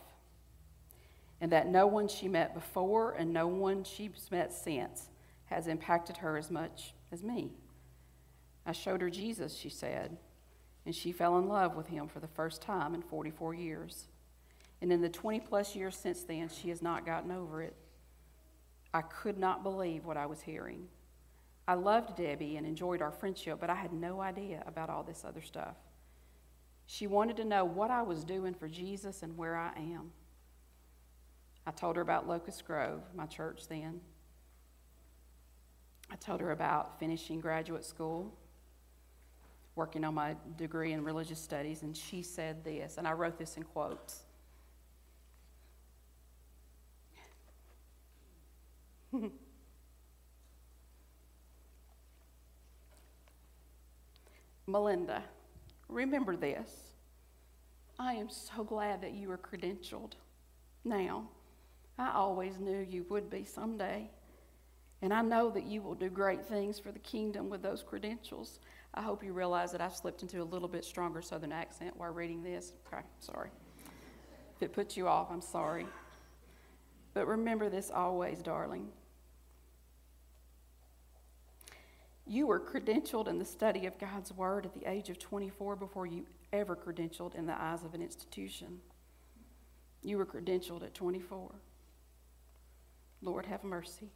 and 1.39 1.51
that 1.51 1.67
no 1.67 1.85
one 1.85 2.07
she 2.07 2.27
met 2.27 2.53
before 2.53 3.11
and 3.13 3.31
no 3.31 3.47
one 3.47 3.83
she's 3.83 4.29
met 4.31 4.51
since 4.51 5.09
has 5.45 5.67
impacted 5.67 6.17
her 6.17 6.37
as 6.37 6.49
much 6.49 6.93
as 7.11 7.23
me. 7.23 7.51
I 8.65 8.71
showed 8.71 9.01
her 9.01 9.09
Jesus, 9.09 9.55
she 9.55 9.69
said, 9.69 10.17
and 10.85 10.93
she 10.93 11.11
fell 11.11 11.37
in 11.37 11.47
love 11.47 11.75
with 11.75 11.87
him 11.87 12.07
for 12.07 12.19
the 12.19 12.27
first 12.27 12.61
time 12.61 12.93
in 12.93 13.01
44 13.01 13.53
years. 13.53 14.07
And 14.81 14.91
in 14.91 15.01
the 15.01 15.09
20 15.09 15.39
plus 15.41 15.75
years 15.75 15.95
since 15.95 16.23
then, 16.23 16.49
she 16.49 16.69
has 16.69 16.81
not 16.81 17.05
gotten 17.05 17.31
over 17.31 17.61
it. 17.61 17.75
I 18.93 19.01
could 19.01 19.37
not 19.37 19.63
believe 19.63 20.05
what 20.05 20.17
I 20.17 20.25
was 20.25 20.41
hearing. 20.41 20.87
I 21.67 21.73
loved 21.73 22.15
Debbie 22.15 22.55
and 22.55 22.65
enjoyed 22.65 23.01
our 23.01 23.11
friendship, 23.11 23.57
but 23.59 23.69
I 23.69 23.75
had 23.75 23.91
no 23.91 24.21
idea 24.21 24.63
about 24.65 24.89
all 24.89 25.03
this 25.03 25.25
other 25.25 25.41
stuff. 25.41 25.75
She 26.85 27.07
wanted 27.07 27.35
to 27.37 27.43
know 27.43 27.65
what 27.65 27.91
I 27.91 28.01
was 28.03 28.23
doing 28.23 28.53
for 28.53 28.69
Jesus 28.69 29.21
and 29.21 29.37
where 29.37 29.57
I 29.57 29.73
am. 29.77 30.11
I 31.65 31.71
told 31.71 31.97
her 31.97 32.01
about 32.01 32.27
Locust 32.27 32.65
Grove, 32.65 33.01
my 33.13 33.25
church 33.25 33.67
then. 33.67 33.99
I 36.09 36.15
told 36.15 36.39
her 36.39 36.51
about 36.51 36.97
finishing 36.97 37.41
graduate 37.41 37.83
school, 37.83 38.33
working 39.75 40.05
on 40.05 40.13
my 40.13 40.37
degree 40.55 40.93
in 40.93 41.03
religious 41.03 41.39
studies, 41.39 41.81
and 41.83 41.95
she 41.95 42.21
said 42.21 42.63
this, 42.63 42.97
and 42.97 43.05
I 43.05 43.11
wrote 43.11 43.37
this 43.37 43.57
in 43.57 43.63
quotes. 43.63 44.23
Melinda, 54.67 55.23
remember 55.87 56.35
this. 56.35 56.69
I 57.99 58.13
am 58.13 58.29
so 58.29 58.63
glad 58.63 59.01
that 59.01 59.13
you 59.13 59.31
are 59.31 59.37
credentialed 59.37 60.13
now. 60.83 61.29
I 61.97 62.11
always 62.13 62.59
knew 62.59 62.85
you 62.87 63.05
would 63.09 63.29
be 63.29 63.43
someday. 63.43 64.09
And 65.01 65.13
I 65.13 65.21
know 65.21 65.49
that 65.51 65.65
you 65.65 65.81
will 65.81 65.95
do 65.95 66.09
great 66.09 66.45
things 66.45 66.79
for 66.79 66.91
the 66.91 66.99
kingdom 66.99 67.49
with 67.49 67.61
those 67.61 67.83
credentials. 67.83 68.59
I 68.93 69.01
hope 69.01 69.23
you 69.23 69.31
realize 69.31 69.71
that 69.71 69.81
I've 69.81 69.95
slipped 69.95 70.21
into 70.23 70.41
a 70.41 70.43
little 70.43 70.67
bit 70.67 70.83
stronger 70.83 71.21
southern 71.21 71.51
accent 71.51 71.95
while 71.97 72.11
reading 72.11 72.43
this. 72.43 72.73
Okay, 72.87 73.03
sorry. 73.19 73.49
If 74.55 74.63
it 74.63 74.73
puts 74.73 74.97
you 74.97 75.07
off, 75.07 75.27
I'm 75.31 75.41
sorry. 75.41 75.85
But 77.17 77.25
remember 77.25 77.67
this 77.67 77.89
always, 77.89 78.43
darling. 78.43 78.89
You 82.27 82.45
were 82.45 82.59
credentialed 82.59 83.27
in 83.27 83.39
the 83.39 83.45
study 83.45 83.87
of 83.87 83.97
God's 83.97 84.31
Word 84.31 84.67
at 84.67 84.75
the 84.75 84.87
age 84.87 85.09
of 85.09 85.17
24 85.17 85.77
before 85.77 86.05
you 86.05 86.27
ever 86.53 86.75
credentialed 86.75 87.33
in 87.33 87.47
the 87.47 87.59
eyes 87.59 87.83
of 87.83 87.95
an 87.95 88.03
institution. 88.03 88.81
You 90.03 90.19
were 90.19 90.27
credentialed 90.27 90.83
at 90.83 90.93
24. 90.93 91.55
Lord, 93.23 93.47
have 93.47 93.63
mercy. 93.63 94.11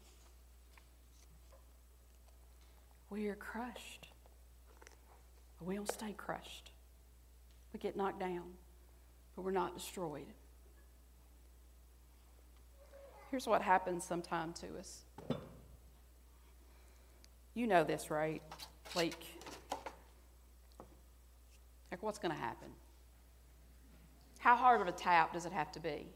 We 3.09 3.29
are 3.29 3.35
crushed. 3.35 4.09
We 5.59 5.73
don't 5.73 5.91
stay 5.91 6.13
crushed. 6.15 6.69
We 7.73 7.79
get 7.79 7.97
knocked 7.97 8.19
down, 8.19 8.51
but 9.35 9.41
we're 9.41 9.49
not 9.49 9.75
destroyed. 9.75 10.27
Here's 13.31 13.47
what 13.47 13.61
happens 13.61 14.03
sometime 14.03 14.51
to 14.59 14.67
us. 14.77 15.03
You 17.53 17.65
know 17.65 17.85
this, 17.85 18.11
right? 18.11 18.41
Like, 18.93 19.23
like 21.89 22.03
what's 22.03 22.19
going 22.19 22.33
to 22.33 22.37
happen? 22.37 22.67
How 24.39 24.57
hard 24.57 24.81
of 24.81 24.87
a 24.87 24.91
tap 24.91 25.31
does 25.31 25.45
it 25.45 25.53
have 25.53 25.71
to 25.71 25.79
be? 25.79 26.07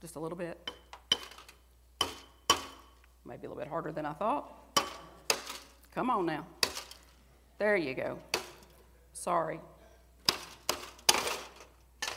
Just 0.00 0.16
a 0.16 0.18
little 0.18 0.38
bit. 0.38 0.70
Maybe 3.26 3.46
a 3.46 3.50
little 3.50 3.56
bit 3.56 3.68
harder 3.68 3.92
than 3.92 4.06
I 4.06 4.14
thought. 4.14 4.54
Come 5.94 6.08
on 6.08 6.24
now. 6.24 6.46
There 7.58 7.76
you 7.76 7.92
go. 7.92 8.18
Sorry. 9.12 9.60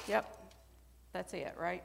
Yep, 0.07 0.37
that's 1.11 1.33
it, 1.33 1.53
right? 1.59 1.83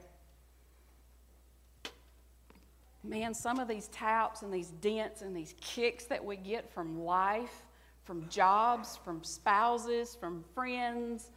Man, 3.05 3.35
some 3.35 3.59
of 3.59 3.69
these 3.69 3.88
taps 3.88 4.40
and 4.40 4.53
these 4.53 4.71
dents 4.71 5.21
and 5.21 5.37
these 5.37 5.55
kicks 5.61 6.07
that 6.07 6.25
we 6.25 6.37
get 6.37 6.73
from 6.73 7.05
life, 7.05 7.67
from 8.05 8.27
jobs, 8.31 8.99
from 9.05 9.23
spouses, 9.23 10.17
from 10.19 10.43
friends, 10.55 11.31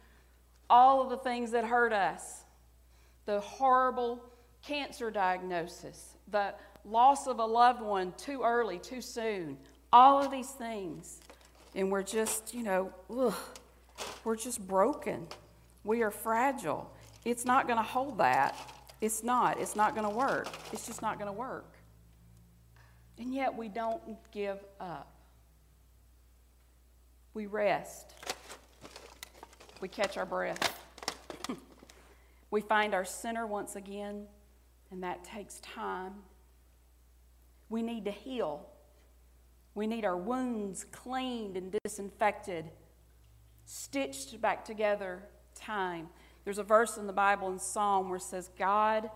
all 0.70 1.02
of 1.02 1.10
the 1.10 1.18
things 1.18 1.50
that 1.50 1.64
hurt 1.64 1.92
us, 1.92 2.44
the 3.26 3.40
horrible 3.40 4.22
cancer 4.62 5.10
diagnosis, 5.10 6.16
the 6.30 6.54
loss 6.86 7.26
of 7.26 7.38
a 7.38 7.44
loved 7.44 7.82
one 7.82 8.14
too 8.16 8.42
early, 8.42 8.78
too 8.78 9.02
soon, 9.02 9.58
all 9.92 10.22
of 10.22 10.30
these 10.30 10.50
things. 10.50 11.20
And 11.74 11.92
we're 11.92 12.02
just, 12.02 12.54
you 12.54 12.62
know, 12.62 12.92
ugh, 13.10 13.34
we're 14.24 14.36
just 14.36 14.66
broken. 14.66 15.26
We 15.84 16.02
are 16.02 16.10
fragile. 16.10 16.90
It's 17.24 17.44
not 17.44 17.66
going 17.66 17.78
to 17.78 17.82
hold 17.82 18.18
that. 18.18 18.56
It's 19.00 19.22
not. 19.22 19.58
It's 19.60 19.76
not 19.76 19.94
going 19.94 20.08
to 20.08 20.14
work. 20.14 20.48
It's 20.72 20.86
just 20.86 21.02
not 21.02 21.18
going 21.18 21.32
to 21.32 21.38
work. 21.38 21.74
And 23.18 23.34
yet 23.34 23.56
we 23.56 23.68
don't 23.68 24.00
give 24.32 24.58
up. 24.80 25.12
We 27.34 27.46
rest. 27.46 28.14
We 29.80 29.88
catch 29.88 30.16
our 30.16 30.26
breath. 30.26 30.76
we 32.50 32.60
find 32.60 32.94
our 32.94 33.04
center 33.04 33.46
once 33.46 33.76
again, 33.76 34.26
and 34.90 35.02
that 35.02 35.24
takes 35.24 35.60
time 35.60 36.14
we 37.68 37.82
need 37.82 38.04
to 38.06 38.10
heal. 38.10 38.66
We 39.74 39.86
need 39.86 40.04
our 40.04 40.16
wounds 40.16 40.84
cleaned 40.90 41.56
and 41.56 41.74
disinfected, 41.84 42.70
stitched 43.64 44.40
back 44.40 44.64
together, 44.64 45.22
time. 45.54 46.08
There's 46.48 46.56
a 46.56 46.62
verse 46.62 46.96
in 46.96 47.06
the 47.06 47.12
Bible 47.12 47.52
in 47.52 47.58
Psalm 47.58 48.08
where 48.08 48.16
it 48.16 48.22
says, 48.22 48.48
God 48.58 49.10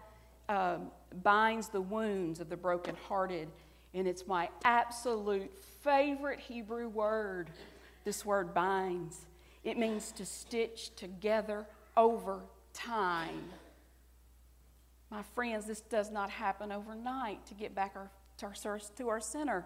um, 0.51 0.91
binds 1.23 1.69
the 1.69 1.81
wounds 1.81 2.41
of 2.41 2.51
the 2.51 2.59
brokenhearted. 2.59 3.49
And 3.95 4.07
it's 4.07 4.27
my 4.27 4.51
absolute 4.67 5.51
favorite 5.81 6.41
Hebrew 6.41 6.91
word, 6.91 7.49
this 8.05 8.23
word 8.27 8.53
binds. 8.53 9.25
It 9.65 9.79
means 9.79 10.13
to 10.13 10.27
stitch 10.27 10.95
together 10.95 11.65
over 11.97 12.43
time. 12.75 13.45
My 15.11 15.23
friends, 15.35 15.65
this 15.65 15.81
does 15.81 16.11
not 16.11 16.29
happen 16.29 16.71
overnight 16.71 17.47
to 17.47 17.55
get 17.55 17.75
back 17.75 17.93
our 17.95 18.11
to 18.41 18.47
our, 18.67 18.79
to 18.99 19.09
our 19.09 19.21
center. 19.21 19.65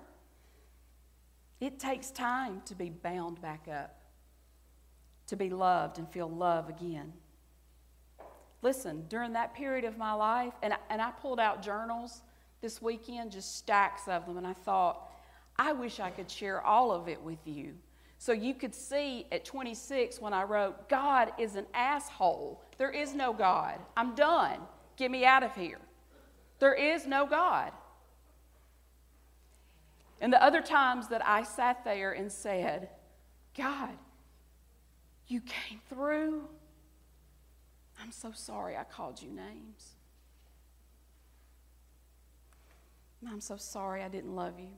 It 1.59 1.81
takes 1.81 2.13
time 2.13 2.63
to 2.67 2.77
be 2.77 2.91
bound 2.91 3.43
back 3.43 3.67
up, 3.67 4.03
to 5.27 5.35
be 5.35 5.51
loved 5.51 5.99
and 5.99 6.09
feel 6.09 6.31
love 6.31 6.69
again. 6.69 7.13
Listen, 8.67 9.05
during 9.09 9.33
that 9.35 9.55
period 9.55 9.85
of 9.85 9.97
my 9.97 10.13
life, 10.13 10.53
and 10.61 10.73
I, 10.73 10.79
and 10.91 11.01
I 11.01 11.13
pulled 11.13 11.39
out 11.39 11.63
journals 11.63 12.23
this 12.61 12.83
weekend, 12.83 13.31
just 13.31 13.57
stacks 13.57 14.09
of 14.09 14.27
them, 14.27 14.39
and 14.39 14.45
I 14.45 14.55
thought, 14.55 15.09
I 15.57 15.73
wish 15.73 16.01
I 16.01 16.11
could 16.11 16.29
share 16.29 16.61
all 16.61 16.91
of 16.91 17.07
it 17.07 17.23
with 17.23 17.39
you. 17.45 17.75
So 18.19 18.33
you 18.33 18.55
could 18.55 18.75
see 18.75 19.25
at 19.31 19.45
26 19.45 20.21
when 20.21 20.33
I 20.33 20.43
wrote, 20.43 20.89
God 20.89 21.31
is 21.39 21.55
an 21.55 21.67
asshole. 21.75 22.61
There 22.77 22.91
is 22.91 23.15
no 23.15 23.33
God. 23.33 23.79
I'm 23.97 24.17
done. 24.17 24.59
Get 24.97 25.13
me 25.13 25.25
out 25.25 25.45
of 25.45 25.55
here. 25.55 25.79
There 26.59 26.75
is 26.75 27.07
no 27.07 27.25
God. 27.25 27.71
And 30.21 30.33
the 30.33 30.43
other 30.43 30.61
times 30.61 31.07
that 31.11 31.25
I 31.25 31.45
sat 31.45 31.85
there 31.85 32.11
and 32.11 32.33
said, 32.33 32.89
God, 33.57 33.91
you 35.29 35.41
came 35.41 35.79
through. 35.89 36.49
I'm 38.01 38.13
so 38.13 38.33
sorry 38.33 38.77
I 38.77 38.85
called 38.85 39.23
you 39.23 39.31
names. 39.31 39.97
I'm 43.29 43.41
so 43.41 43.57
sorry 43.57 44.03
I 44.03 44.09
didn't 44.09 44.35
love 44.35 44.59
you. 44.59 44.69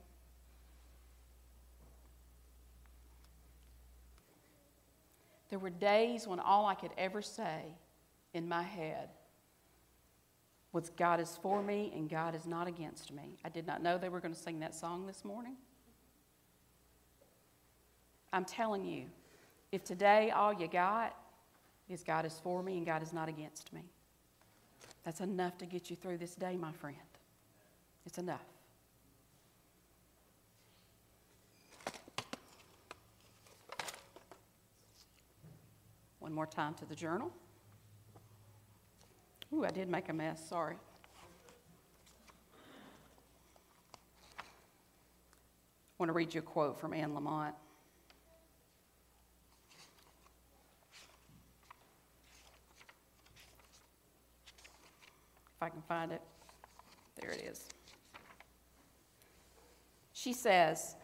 There 5.51 5.59
were 5.59 5.71
days 5.71 6.27
when 6.27 6.41
all 6.41 6.67
I 6.67 6.75
could 6.75 6.91
ever 6.99 7.23
say 7.23 7.63
in 8.35 8.49
my 8.49 8.63
head 8.63 9.09
was, 10.73 10.91
God 10.91 11.21
is 11.21 11.39
for 11.43 11.63
me 11.63 11.91
and 11.95 12.09
God 12.09 12.35
is 12.35 12.47
not 12.47 12.69
against 12.69 13.13
me. 13.13 13.39
I 13.45 13.49
did 13.49 13.67
not 13.67 13.83
know 13.83 13.97
they 13.97 14.11
were 14.11 14.21
going 14.21 14.35
to 14.35 14.41
sing 14.41 14.61
that 14.61 14.75
song 14.75 15.07
this 15.07 15.25
morning. 15.25 15.57
I'm 18.33 18.45
telling 18.45 18.85
you, 18.85 19.07
if 19.73 19.85
today 19.85 20.31
all 20.31 20.53
you 20.53 20.69
got 20.69 21.17
is 21.89 22.03
God 22.03 22.27
is 22.27 22.39
for 22.43 22.63
me 22.63 22.77
and 22.77 22.87
God 22.87 23.03
is 23.03 23.13
not 23.13 23.29
against 23.29 23.73
me, 23.73 23.83
that's 25.05 25.21
enough 25.21 25.57
to 25.59 25.67
get 25.67 25.91
you 25.91 25.97
through 25.97 26.19
this 26.19 26.35
day, 26.35 26.57
my 26.57 26.73
friend. 26.73 26.97
It's 28.05 28.19
enough. 28.19 28.45
One 36.21 36.33
more 36.33 36.47
time 36.47 36.75
to 36.75 36.85
the 36.85 36.95
journal. 36.95 37.33
Ooh, 39.55 39.65
I 39.65 39.71
did 39.71 39.89
make 39.89 40.11
a 40.11 40.13
mess, 40.13 40.47
sorry. 40.47 40.77
I 44.37 44.43
want 45.99 46.11
to 46.11 46.13
read 46.13 46.35
you 46.35 46.41
a 46.41 46.43
quote 46.43 46.79
from 46.79 46.93
Anne 46.93 47.13
Lamott. 47.13 47.55
If 55.59 55.65
I 55.65 55.71
can 55.71 55.83
find 55.83 56.13
it. 56.13 56.23
There 57.21 57.33
it 57.33 57.43
is. 57.51 57.67
She 60.13 60.33
says, 60.33 60.95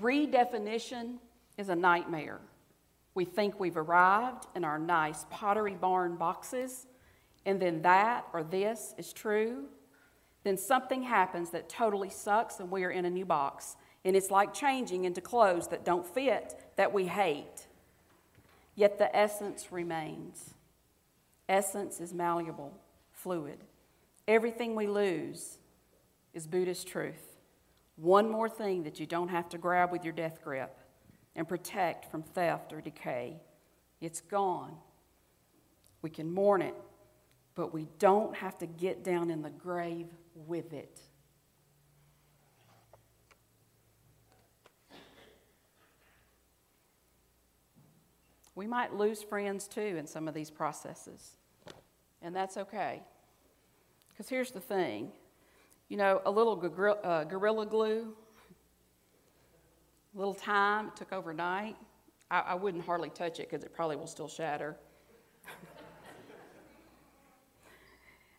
redefinition 0.00 1.18
is 1.56 1.68
a 1.68 1.76
nightmare. 1.76 2.40
We 3.14 3.24
think 3.24 3.60
we've 3.60 3.76
arrived 3.76 4.48
in 4.56 4.64
our 4.64 4.76
nice 4.76 5.24
pottery 5.30 5.76
barn 5.76 6.16
boxes, 6.16 6.88
and 7.46 7.62
then 7.62 7.82
that 7.82 8.26
or 8.32 8.42
this 8.42 8.92
is 8.98 9.12
true. 9.12 9.66
Then 10.42 10.56
something 10.56 11.04
happens 11.04 11.50
that 11.50 11.68
totally 11.68 12.10
sucks, 12.10 12.58
and 12.58 12.72
we 12.72 12.82
are 12.82 12.90
in 12.90 13.04
a 13.04 13.10
new 13.10 13.24
box. 13.24 13.76
And 14.04 14.16
it's 14.16 14.32
like 14.32 14.52
changing 14.52 15.04
into 15.04 15.20
clothes 15.20 15.68
that 15.68 15.84
don't 15.84 16.04
fit, 16.04 16.60
that 16.74 16.92
we 16.92 17.06
hate. 17.06 17.68
Yet 18.74 18.98
the 18.98 19.14
essence 19.14 19.70
remains. 19.70 20.54
Essence 21.48 22.00
is 22.00 22.12
malleable, 22.12 22.72
fluid. 23.12 23.58
Everything 24.28 24.74
we 24.74 24.86
lose 24.86 25.58
is 26.32 26.46
Buddhist 26.46 26.86
truth. 26.86 27.36
One 27.96 28.30
more 28.30 28.48
thing 28.48 28.84
that 28.84 29.00
you 29.00 29.06
don't 29.06 29.28
have 29.28 29.48
to 29.50 29.58
grab 29.58 29.92
with 29.92 30.04
your 30.04 30.12
death 30.12 30.40
grip 30.42 30.78
and 31.34 31.48
protect 31.48 32.10
from 32.10 32.22
theft 32.22 32.72
or 32.72 32.80
decay. 32.80 33.40
It's 34.00 34.20
gone. 34.20 34.76
We 36.02 36.10
can 36.10 36.32
mourn 36.32 36.62
it, 36.62 36.74
but 37.54 37.72
we 37.72 37.88
don't 37.98 38.34
have 38.36 38.58
to 38.58 38.66
get 38.66 39.04
down 39.04 39.30
in 39.30 39.42
the 39.42 39.50
grave 39.50 40.06
with 40.34 40.72
it. 40.72 41.00
We 48.54 48.66
might 48.66 48.94
lose 48.94 49.22
friends 49.22 49.66
too 49.66 49.80
in 49.80 50.06
some 50.06 50.28
of 50.28 50.34
these 50.34 50.50
processes, 50.50 51.36
and 52.20 52.36
that's 52.36 52.56
okay. 52.56 53.02
Because 54.22 54.30
here's 54.30 54.50
the 54.52 54.60
thing 54.60 55.10
you 55.88 55.96
know, 55.96 56.22
a 56.24 56.30
little 56.30 56.52
uh, 57.02 57.24
gorilla 57.24 57.66
glue 57.66 58.14
a 60.14 60.16
little 60.16 60.32
time, 60.32 60.86
it 60.86 60.94
took 60.94 61.12
overnight. 61.12 61.74
I, 62.30 62.38
I 62.38 62.54
wouldn't 62.54 62.84
hardly 62.84 63.10
touch 63.10 63.40
it 63.40 63.50
because 63.50 63.64
it 63.64 63.74
probably 63.74 63.96
will 63.96 64.06
still 64.06 64.28
shatter. 64.28 64.76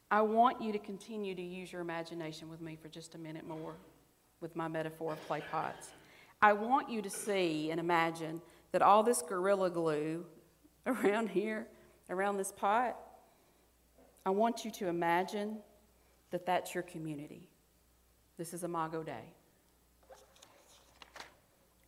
I 0.10 0.22
want 0.22 0.62
you 0.62 0.72
to 0.72 0.80
continue 0.80 1.36
to 1.36 1.42
use 1.42 1.74
your 1.74 1.82
imagination 1.82 2.50
with 2.50 2.62
me 2.62 2.78
for 2.82 2.88
just 2.88 3.16
a 3.16 3.18
minute 3.18 3.46
more 3.46 3.76
with 4.40 4.56
my 4.56 4.70
metaphor 4.70 5.12
of 5.12 5.28
clay 5.28 5.44
pots. 5.52 5.90
I 6.42 6.54
want 6.54 6.90
you 6.90 7.02
to 7.02 7.10
see 7.10 7.72
and 7.72 7.80
imagine 7.82 8.42
that 8.72 8.82
all 8.82 9.04
this 9.04 9.22
Gorilla 9.22 9.70
Glue 9.70 10.24
around 10.86 11.28
here, 11.28 11.68
around 12.10 12.38
this 12.38 12.54
pot, 12.54 12.98
I 14.26 14.30
want 14.30 14.64
you 14.64 14.72
to 14.72 14.88
imagine 14.88 15.58
that 16.34 16.48
that's 16.48 16.74
your 16.74 16.82
community. 16.82 17.48
This 18.40 18.56
is 18.56 18.64
Imago 18.64 19.04
Dei. 19.04 19.36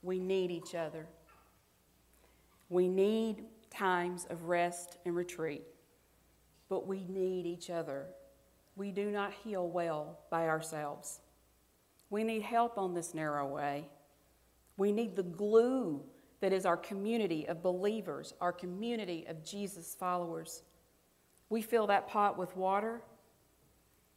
We 0.03 0.19
need 0.19 0.51
each 0.51 0.75
other. 0.75 1.08
We 2.69 2.88
need 2.88 3.45
times 3.71 4.27
of 4.29 4.43
rest 4.43 4.99
and 5.03 5.15
retreat, 5.15 5.63
but 6.69 6.86
we 6.86 7.05
need 7.10 7.47
each 7.47 7.71
other. 7.71 8.05
We 8.75 8.91
do 8.91 9.10
not 9.10 9.34
heal 9.34 9.67
well 9.67 10.19
by 10.29 10.47
ourselves. 10.47 11.21
We 12.12 12.23
need 12.23 12.43
help 12.43 12.77
on 12.77 12.93
this 12.93 13.15
narrow 13.15 13.47
way. 13.47 13.89
We 14.77 14.91
need 14.91 15.15
the 15.15 15.23
glue 15.23 16.03
that 16.41 16.53
is 16.53 16.67
our 16.67 16.77
community 16.77 17.47
of 17.47 17.63
believers, 17.63 18.36
our 18.39 18.53
community 18.53 19.25
of 19.27 19.43
Jesus 19.43 19.95
followers. 19.99 20.62
We 21.49 21.63
fill 21.63 21.88
that 21.88 22.08
pot 22.08 22.38
with 22.38 22.55
water 22.55 23.01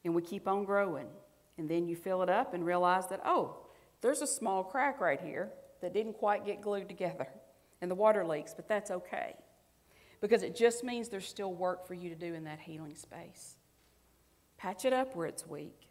and 0.05 0.15
we 0.15 0.23
keep 0.23 0.47
on 0.49 0.65
growing. 0.65 1.09
And 1.57 1.69
then 1.69 1.89
you 1.89 1.97
fill 1.97 2.23
it 2.23 2.31
up 2.31 2.55
and 2.55 2.65
realize 2.65 3.09
that, 3.09 3.21
oh, 3.25 3.57
there's 4.01 4.23
a 4.23 4.27
small 4.27 4.63
crack 4.63 5.01
right 5.01 5.21
here 5.21 5.51
that 5.83 5.93
didn't 5.93 6.15
quite 6.15 6.47
get 6.47 6.61
glued 6.61 6.89
together 6.89 7.29
and 7.81 7.91
the 7.91 7.95
water 7.95 8.25
leaks, 8.25 8.55
but 8.55 8.69
that's 8.69 8.91
okay 8.91 9.35
because 10.21 10.43
it 10.43 10.57
just 10.57 10.83
means 10.83 11.09
there's 11.09 11.29
still 11.29 11.53
work 11.53 11.87
for 11.87 11.95
you 11.95 12.09
to 12.09 12.15
do 12.15 12.35
in 12.35 12.45
that 12.45 12.61
healing 12.61 12.95
space. 12.95 13.57
Patch 14.57 14.85
it 14.85 14.93
up 14.93 15.15
where 15.15 15.27
it's 15.27 15.47
weak. 15.47 15.89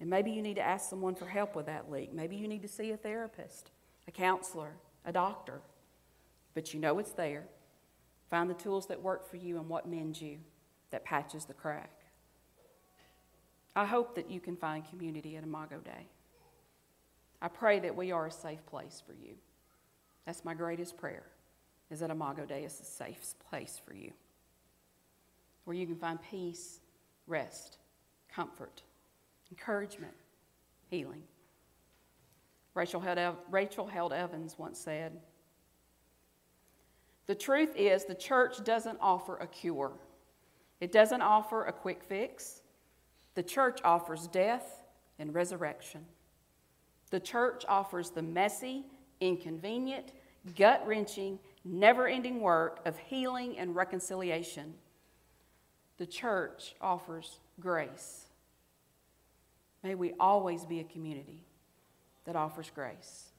And 0.00 0.08
maybe 0.08 0.30
you 0.30 0.40
need 0.40 0.56
to 0.56 0.62
ask 0.62 0.88
someone 0.88 1.14
for 1.14 1.26
help 1.26 1.54
with 1.54 1.66
that 1.66 1.90
leak. 1.90 2.12
Maybe 2.12 2.36
you 2.36 2.48
need 2.48 2.62
to 2.62 2.68
see 2.68 2.90
a 2.92 2.96
therapist, 2.96 3.70
a 4.08 4.10
counselor, 4.10 4.76
a 5.04 5.12
doctor. 5.12 5.60
But 6.54 6.72
you 6.72 6.80
know 6.80 6.98
it's 6.98 7.12
there. 7.12 7.44
Find 8.30 8.48
the 8.48 8.54
tools 8.54 8.86
that 8.86 9.02
work 9.02 9.28
for 9.28 9.36
you 9.36 9.58
and 9.58 9.68
what 9.68 9.86
mends 9.86 10.22
you, 10.22 10.38
that 10.90 11.04
patches 11.04 11.44
the 11.44 11.52
crack. 11.52 11.90
I 13.76 13.86
hope 13.86 14.14
that 14.16 14.30
you 14.30 14.40
can 14.40 14.56
find 14.56 14.88
community 14.88 15.36
at 15.36 15.44
Imago 15.44 15.78
Dei. 15.84 16.06
I 17.40 17.48
pray 17.48 17.78
that 17.80 17.96
we 17.96 18.12
are 18.12 18.26
a 18.26 18.30
safe 18.30 18.64
place 18.66 19.02
for 19.04 19.12
you. 19.12 19.34
That's 20.26 20.44
my 20.44 20.54
greatest 20.54 20.96
prayer, 20.96 21.24
is 21.90 22.00
that 22.00 22.10
Imago 22.10 22.44
Dei 22.44 22.64
is 22.64 22.78
a 22.80 22.84
safe 22.84 23.34
place 23.48 23.80
for 23.84 23.94
you, 23.94 24.12
where 25.64 25.76
you 25.76 25.86
can 25.86 25.96
find 25.96 26.18
peace, 26.22 26.80
rest, 27.26 27.78
comfort, 28.32 28.82
encouragement, 29.50 30.14
healing. 30.90 31.22
Rachel 32.74 33.00
Held, 33.00 33.36
Rachel 33.50 33.86
Held 33.86 34.12
Evans 34.12 34.56
once 34.58 34.78
said, 34.78 35.18
The 37.26 37.34
truth 37.34 37.74
is, 37.76 38.04
the 38.04 38.14
church 38.14 38.62
doesn't 38.64 38.98
offer 39.00 39.36
a 39.36 39.46
cure. 39.46 39.92
It 40.80 40.92
doesn't 40.92 41.20
offer 41.20 41.64
a 41.64 41.72
quick 41.72 42.02
fix. 42.02 42.59
The 43.34 43.42
church 43.42 43.80
offers 43.84 44.26
death 44.26 44.82
and 45.18 45.34
resurrection. 45.34 46.04
The 47.10 47.20
church 47.20 47.64
offers 47.68 48.10
the 48.10 48.22
messy, 48.22 48.86
inconvenient, 49.20 50.12
gut 50.56 50.86
wrenching, 50.86 51.38
never 51.64 52.06
ending 52.06 52.40
work 52.40 52.80
of 52.86 52.98
healing 52.98 53.58
and 53.58 53.74
reconciliation. 53.74 54.74
The 55.98 56.06
church 56.06 56.74
offers 56.80 57.38
grace. 57.58 58.26
May 59.82 59.94
we 59.94 60.14
always 60.18 60.64
be 60.64 60.80
a 60.80 60.84
community 60.84 61.44
that 62.24 62.36
offers 62.36 62.70
grace. 62.74 63.29